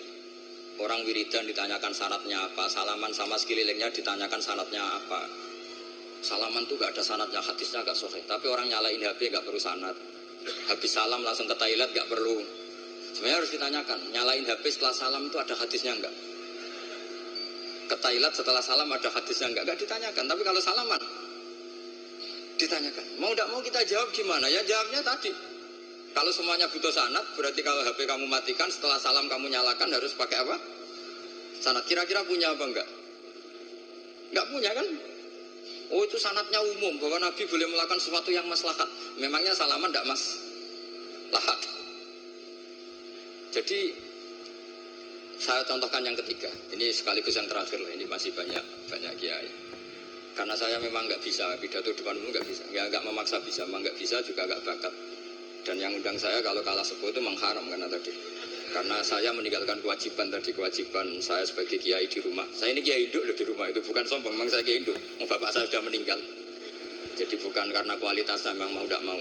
Orang 0.79 1.03
wiridan 1.03 1.43
ditanyakan 1.43 1.91
syaratnya 1.91 2.39
apa, 2.39 2.71
salaman 2.71 3.11
sama 3.11 3.35
sekelilingnya 3.35 3.91
ditanyakan 3.91 4.39
syaratnya 4.39 4.79
apa. 4.79 5.27
Salaman 6.23 6.71
tuh 6.71 6.79
gak 6.79 6.95
ada 6.95 7.03
sanatnya, 7.03 7.43
hadisnya 7.43 7.83
gak 7.83 7.99
sahih. 7.99 8.23
Tapi 8.31 8.47
orang 8.47 8.71
nyalain 8.71 9.03
HP 9.03 9.35
gak 9.35 9.43
perlu 9.43 9.59
sanat. 9.59 9.99
Habis 10.71 10.95
salam 10.95 11.27
langsung 11.27 11.51
ke 11.51 11.55
toilet 11.59 11.91
gak 11.91 12.07
perlu. 12.07 12.39
Sebenarnya 13.11 13.37
harus 13.43 13.51
ditanyakan, 13.51 13.99
nyalain 14.15 14.47
HP 14.47 14.65
setelah 14.71 14.95
salam 14.95 15.27
itu 15.27 15.37
ada 15.43 15.55
hadisnya 15.59 15.99
enggak? 15.99 16.15
Ke 17.93 18.01
toilet 18.01 18.33
setelah 18.33 18.65
salam 18.65 18.89
ada 18.89 19.05
hadisnya 19.13 19.53
enggak? 19.53 19.69
Enggak 19.69 19.79
ditanyakan. 19.85 20.25
Tapi 20.25 20.43
kalau 20.49 20.61
salaman 20.65 21.03
ditanyakan. 22.57 23.05
Mau 23.21 23.37
tidak 23.37 23.53
mau 23.53 23.61
kita 23.61 23.85
jawab 23.85 24.09
gimana? 24.17 24.49
Ya 24.49 24.65
jawabnya 24.65 25.05
tadi 25.05 25.29
kalau 26.17 26.33
semuanya 26.33 26.73
butuh 26.73 26.89
sanat, 26.89 27.25
berarti 27.37 27.61
kalau 27.61 27.85
HP 27.85 28.05
kamu 28.05 28.29
matikan 28.29 28.69
setelah 28.73 28.97
salam 28.97 29.29
kamu 29.29 29.49
nyalakan 29.49 29.93
harus 29.93 30.17
pakai 30.17 30.41
apa? 30.41 30.57
Sanat. 31.61 31.85
Kira-kira 31.85 32.25
punya 32.25 32.53
apa 32.57 32.65
enggak? 32.65 32.89
Enggak 34.33 34.47
punya 34.49 34.71
kan? 34.73 34.89
Oh 35.93 36.01
itu 36.09 36.17
sanatnya 36.17 36.65
umum 36.65 36.97
bahwa 36.97 37.21
Nabi 37.29 37.45
boleh 37.45 37.69
melakukan 37.69 38.01
sesuatu 38.01 38.33
yang 38.33 38.49
maslahat. 38.49 38.89
Memangnya 39.21 39.53
salaman 39.53 39.93
enggak 39.93 40.09
mas? 40.09 40.41
Lahat. 41.29 41.61
Jadi 43.53 43.93
saya 45.43 45.67
contohkan 45.67 46.07
yang 46.07 46.15
ketiga. 46.15 46.47
Ini 46.71 46.95
sekaligus 46.95 47.35
yang 47.35 47.51
terakhir 47.51 47.83
lah. 47.83 47.91
Ini 47.91 48.07
masih 48.07 48.31
banyak 48.31 48.63
banyak 48.87 49.13
kiai. 49.19 49.51
Karena 50.39 50.55
saya 50.55 50.79
memang 50.79 51.11
nggak 51.11 51.19
bisa 51.19 51.59
pidato 51.59 51.91
depan 51.91 52.15
umum 52.15 52.31
nggak 52.31 52.47
bisa. 52.47 52.63
Ya 52.71 52.87
nggak 52.87 53.03
memaksa 53.03 53.43
bisa, 53.43 53.67
memang 53.67 53.83
nggak 53.83 53.99
bisa 53.99 54.23
juga 54.23 54.47
nggak 54.47 54.63
bakat. 54.63 54.95
Dan 55.67 55.83
yang 55.83 55.93
undang 55.99 56.15
saya 56.15 56.39
kalau 56.47 56.63
kalah 56.63 56.87
sepuh 56.87 57.11
itu 57.11 57.19
mengharam 57.19 57.67
karena 57.67 57.91
tadi. 57.91 58.15
Karena 58.73 59.05
saya 59.05 59.35
meninggalkan 59.35 59.83
kewajiban 59.85 60.33
tadi 60.33 60.55
kewajiban 60.55 61.21
saya 61.21 61.45
sebagai 61.45 61.77
kiai 61.77 62.07
di 62.07 62.23
rumah. 62.23 62.47
Saya 62.55 62.73
ini 62.73 62.81
kiai 62.81 63.11
induk 63.11 63.27
di 63.27 63.45
rumah 63.45 63.69
itu 63.69 63.83
bukan 63.83 64.07
sombong, 64.07 64.33
memang 64.39 64.49
saya 64.49 64.63
kiai 64.63 64.81
induk. 64.81 64.97
Bapak 65.27 65.51
saya 65.51 65.67
sudah 65.67 65.83
meninggal. 65.85 66.23
Jadi 67.19 67.35
bukan 67.43 67.67
karena 67.69 67.99
kualitasnya 67.99 68.57
memang 68.57 68.79
mau 68.79 68.87
tidak 68.89 69.03
mau. 69.05 69.21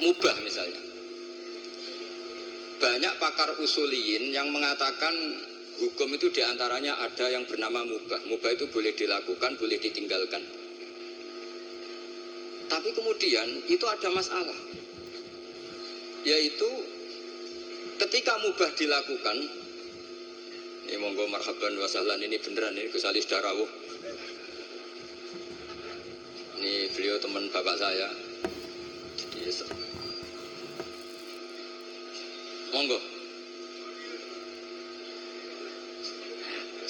Mubah 0.00 0.36
misalnya. 0.46 0.93
Banyak 2.80 3.14
pakar 3.22 3.54
usuliyin 3.58 4.34
yang 4.34 4.50
mengatakan 4.50 5.14
hukum 5.78 6.08
itu 6.14 6.30
di 6.30 6.42
antaranya 6.42 6.98
ada 7.00 7.30
yang 7.30 7.46
bernama 7.46 7.82
mubah. 7.86 8.20
Mubah 8.26 8.50
itu 8.54 8.66
boleh 8.70 8.92
dilakukan, 8.94 9.56
boleh 9.58 9.78
ditinggalkan. 9.78 10.42
Tapi 12.70 12.88
kemudian 12.96 13.48
itu 13.70 13.84
ada 13.86 14.08
masalah. 14.10 14.58
yaitu 16.24 16.70
ketika 18.00 18.32
mubah 18.40 18.72
dilakukan 18.72 19.36
ini 20.88 20.96
monggo 20.96 21.28
marhaban 21.28 21.76
wasalan 21.76 22.20
ini 22.24 22.40
beneran 22.40 22.76
ini 22.80 22.88
Gus 22.88 23.04
Ali 23.04 23.20
Darawuh 23.20 23.68
ini 26.60 26.88
beliau 26.96 27.20
teman 27.20 27.52
bapak 27.52 27.76
saya 27.76 28.08
jadi 29.20 29.52
monggo. 32.74 32.98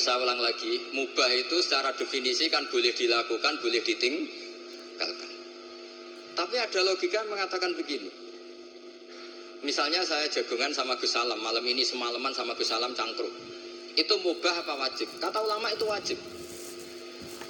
Saya 0.01 0.20
ulang 0.20 0.40
lagi 0.40 0.90
mubah 0.97 1.31
itu 1.33 1.61
secara 1.61 1.92
definisi 1.94 2.49
kan 2.49 2.66
boleh 2.73 2.92
dilakukan 2.97 3.61
boleh 3.62 3.81
ditinggalkan. 3.85 5.31
Tapi 6.35 6.57
ada 6.59 6.81
logika 6.83 7.23
yang 7.23 7.31
mengatakan 7.31 7.73
begini. 7.79 8.11
Misalnya 9.64 10.05
saya 10.05 10.29
jagungan 10.29 10.77
sama 10.77 11.01
Gus 11.01 11.14
Salam 11.14 11.40
malam 11.40 11.64
ini 11.64 11.87
semalaman 11.87 12.37
sama 12.37 12.53
Gus 12.53 12.68
Salam 12.68 12.92
cangkruk. 12.92 13.33
Itu 13.97 14.20
mubah 14.20 14.66
apa 14.66 14.75
wajib? 14.77 15.09
Kata 15.23 15.40
ulama 15.40 15.73
itu 15.73 15.88
wajib. 15.88 16.18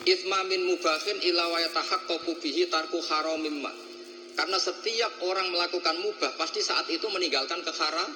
Ithma 0.05 0.45
min 0.47 0.69
mubahin 0.69 1.19
ila 1.33 1.45
wa 1.49 1.59
yatahaqqaqu 1.65 2.39
bihi 2.39 2.69
tarku 2.69 3.01
haramimma. 3.03 3.73
Karena 4.39 4.59
setiap 4.61 5.11
orang 5.27 5.51
melakukan 5.51 5.97
mubah 6.05 6.39
pasti 6.39 6.61
saat 6.63 6.87
itu 6.93 7.09
meninggalkan 7.11 7.65
keharam. 7.67 8.11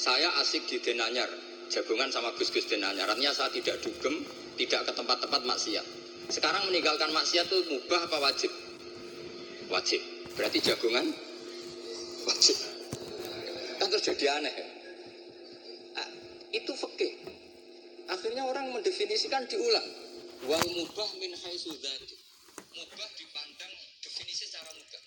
Saya 0.00 0.32
asik 0.40 0.64
di 0.64 0.80
Denanyar, 0.80 1.28
jagungan 1.68 2.08
sama 2.08 2.32
Gus-Gus 2.32 2.72
Denanyar. 2.72 3.04
Artinya 3.04 3.36
saya 3.36 3.52
tidak 3.52 3.84
dugem, 3.84 4.24
tidak 4.56 4.88
ke 4.88 4.92
tempat-tempat 4.96 5.44
maksiat. 5.44 5.84
Sekarang 6.32 6.72
meninggalkan 6.72 7.12
maksiat 7.12 7.44
itu 7.44 7.68
mubah 7.68 8.08
apa 8.08 8.16
wajib? 8.16 8.48
Wajib. 9.68 10.00
Berarti 10.40 10.56
jagungan 10.64 11.04
wajib. 12.24 12.56
Kan 13.76 13.92
terjadi 13.92 14.40
aneh. 14.40 14.56
Nah, 15.92 16.08
itu 16.48 16.72
fikih. 16.72 17.12
Akhirnya 18.08 18.48
orang 18.48 18.72
mendefinisikan 18.72 19.44
diulang 19.52 19.84
wal 20.48 20.64
mubah 20.80 21.12
min 21.20 21.36
haitsu 21.36 21.76
dzati. 21.76 22.16
Mubah 22.72 23.08
dipandang 23.20 23.72
definisi 24.00 24.48
secara 24.48 24.72
mubah. 24.72 25.02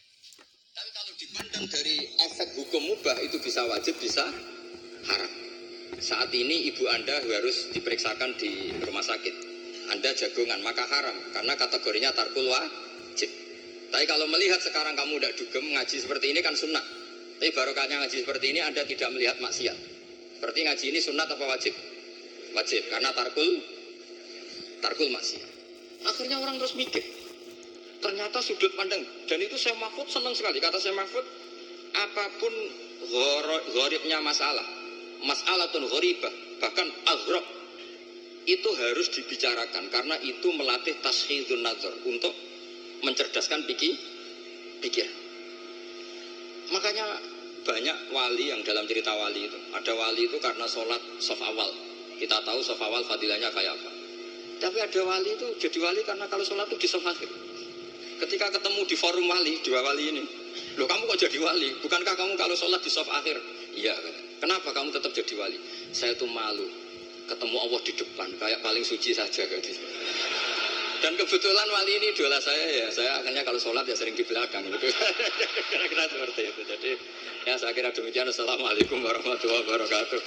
Tapi 0.77 0.89
kalau 0.93 1.13
dipandang 1.17 1.65
dari 1.65 1.97
efek 2.29 2.61
hukum 2.61 2.93
mubah 2.93 3.17
itu 3.25 3.41
bisa 3.41 3.65
wajib, 3.65 3.97
bisa 3.97 4.29
haram. 5.07 5.31
Saat 6.03 6.33
ini 6.35 6.67
ibu 6.73 6.83
Anda 6.89 7.21
harus 7.21 7.71
diperiksakan 7.71 8.35
di 8.35 8.75
rumah 8.83 9.05
sakit. 9.05 9.35
Anda 9.93 10.15
jagongan, 10.15 10.63
maka 10.63 10.87
haram 10.87 11.15
karena 11.35 11.53
kategorinya 11.59 12.11
tarkul 12.15 12.47
wajib. 12.47 13.29
Tapi 13.93 14.05
kalau 14.09 14.25
melihat 14.25 14.57
sekarang 14.57 14.97
kamu 14.97 15.21
tidak 15.21 15.33
dugem 15.37 15.65
ngaji 15.75 15.95
seperti 16.01 16.33
ini 16.33 16.39
kan 16.41 16.55
sunnah. 16.57 16.81
Tapi 17.37 17.51
barokahnya 17.53 18.01
ngaji 18.01 18.25
seperti 18.25 18.45
ini 18.55 18.59
Anda 18.63 18.87
tidak 18.87 19.09
melihat 19.13 19.37
maksiat. 19.43 19.77
Berarti 20.41 20.59
ngaji 20.65 20.85
ini 20.91 20.99
sunnah 20.99 21.29
atau 21.29 21.39
wajib? 21.45 21.75
Wajib 22.57 22.83
karena 22.89 23.13
tarkul 23.13 23.49
tarkul 24.81 25.07
maksiat. 25.13 25.47
Akhirnya 26.03 26.41
orang 26.41 26.57
terus 26.59 26.75
mikir. 26.75 27.03
Ternyata 28.03 28.43
sudut 28.43 28.75
pandang 28.75 28.99
dan 29.31 29.39
itu 29.39 29.55
saya 29.55 29.79
Mahfud 29.79 30.11
senang 30.11 30.35
sekali 30.35 30.59
kata 30.59 30.75
saya 30.75 30.91
Mahfud 30.99 31.23
apa 31.95 32.25
pun 32.41 32.53
gharibnya 33.71 34.19
masalah 34.19 34.82
masalah 35.21 35.69
tun 35.69 35.85
gharibah 35.85 36.33
bahkan 36.57 36.89
aghrab 37.05 37.45
itu 38.43 38.69
harus 38.75 39.07
dibicarakan 39.13 39.87
karena 39.87 40.19
itu 40.19 40.47
melatih 40.51 40.97
tashidun 40.99 41.63
nazar 41.63 41.93
untuk 42.03 42.33
mencerdaskan 43.05 43.67
pikir 43.69 43.95
pikir 44.81 45.07
makanya 46.73 47.21
banyak 47.63 47.97
wali 48.11 48.51
yang 48.51 48.59
dalam 48.65 48.83
cerita 48.89 49.15
wali 49.15 49.47
itu 49.47 49.59
ada 49.71 49.93
wali 49.95 50.27
itu 50.27 50.37
karena 50.41 50.67
sholat 50.67 50.99
sof 51.23 51.39
awal 51.39 51.71
kita 52.19 52.43
tahu 52.43 52.59
sof 52.59 52.79
awal 52.83 53.03
fadilahnya 53.07 53.47
kayak 53.55 53.79
apa 53.79 54.03
tapi 54.63 54.79
ada 54.79 54.99
wali 55.03 55.35
itu 55.35 55.47
jadi 55.59 55.77
wali 55.83 56.07
karena 56.07 56.23
kalau 56.31 56.47
sholat 56.47 56.71
itu 56.71 56.79
di 56.79 56.87
soft 56.87 57.03
akhir. 57.03 57.27
Ketika 58.23 58.47
ketemu 58.47 58.87
di 58.87 58.95
forum 58.95 59.27
wali, 59.27 59.59
dua 59.59 59.83
wali 59.83 60.03
ini, 60.15 60.23
loh 60.79 60.87
kamu 60.87 61.03
kok 61.11 61.19
jadi 61.27 61.37
wali? 61.43 61.75
Bukankah 61.83 62.15
kamu 62.15 62.39
kalau 62.39 62.55
sholat 62.55 62.79
di 62.79 62.87
soft 62.87 63.11
akhir? 63.11 63.43
Iya. 63.75 63.91
Kenapa 64.43 64.75
kamu 64.75 64.91
tetap 64.91 65.15
jadi 65.15 65.39
wali? 65.39 65.55
Saya 65.95 66.19
tuh 66.19 66.27
malu 66.27 66.67
ketemu 67.31 67.55
Allah 67.63 67.79
di 67.79 67.95
depan, 67.95 68.27
kayak 68.35 68.59
paling 68.59 68.83
suci 68.83 69.15
saja 69.15 69.47
gitu. 69.47 69.71
Dan 70.99 71.15
kebetulan 71.15 71.63
wali 71.71 71.95
ini 71.95 72.11
idola 72.11 72.43
saya 72.43 72.83
ya, 72.83 72.87
saya 72.91 73.23
akhirnya 73.23 73.47
kalau 73.47 73.55
sholat 73.55 73.87
ya 73.87 73.95
sering 73.95 74.19
di 74.19 74.27
belakang 74.27 74.67
gitu. 74.67 74.91
Kira-kira 75.71 76.11
seperti 76.11 76.41
itu. 76.51 76.61
Jadi 76.67 76.91
ya 77.47 77.55
saya 77.55 77.71
kira 77.71 77.95
demikian. 77.95 78.27
Assalamualaikum 78.27 78.99
warahmatullahi 78.99 79.63
wabarakatuh. 79.63 80.19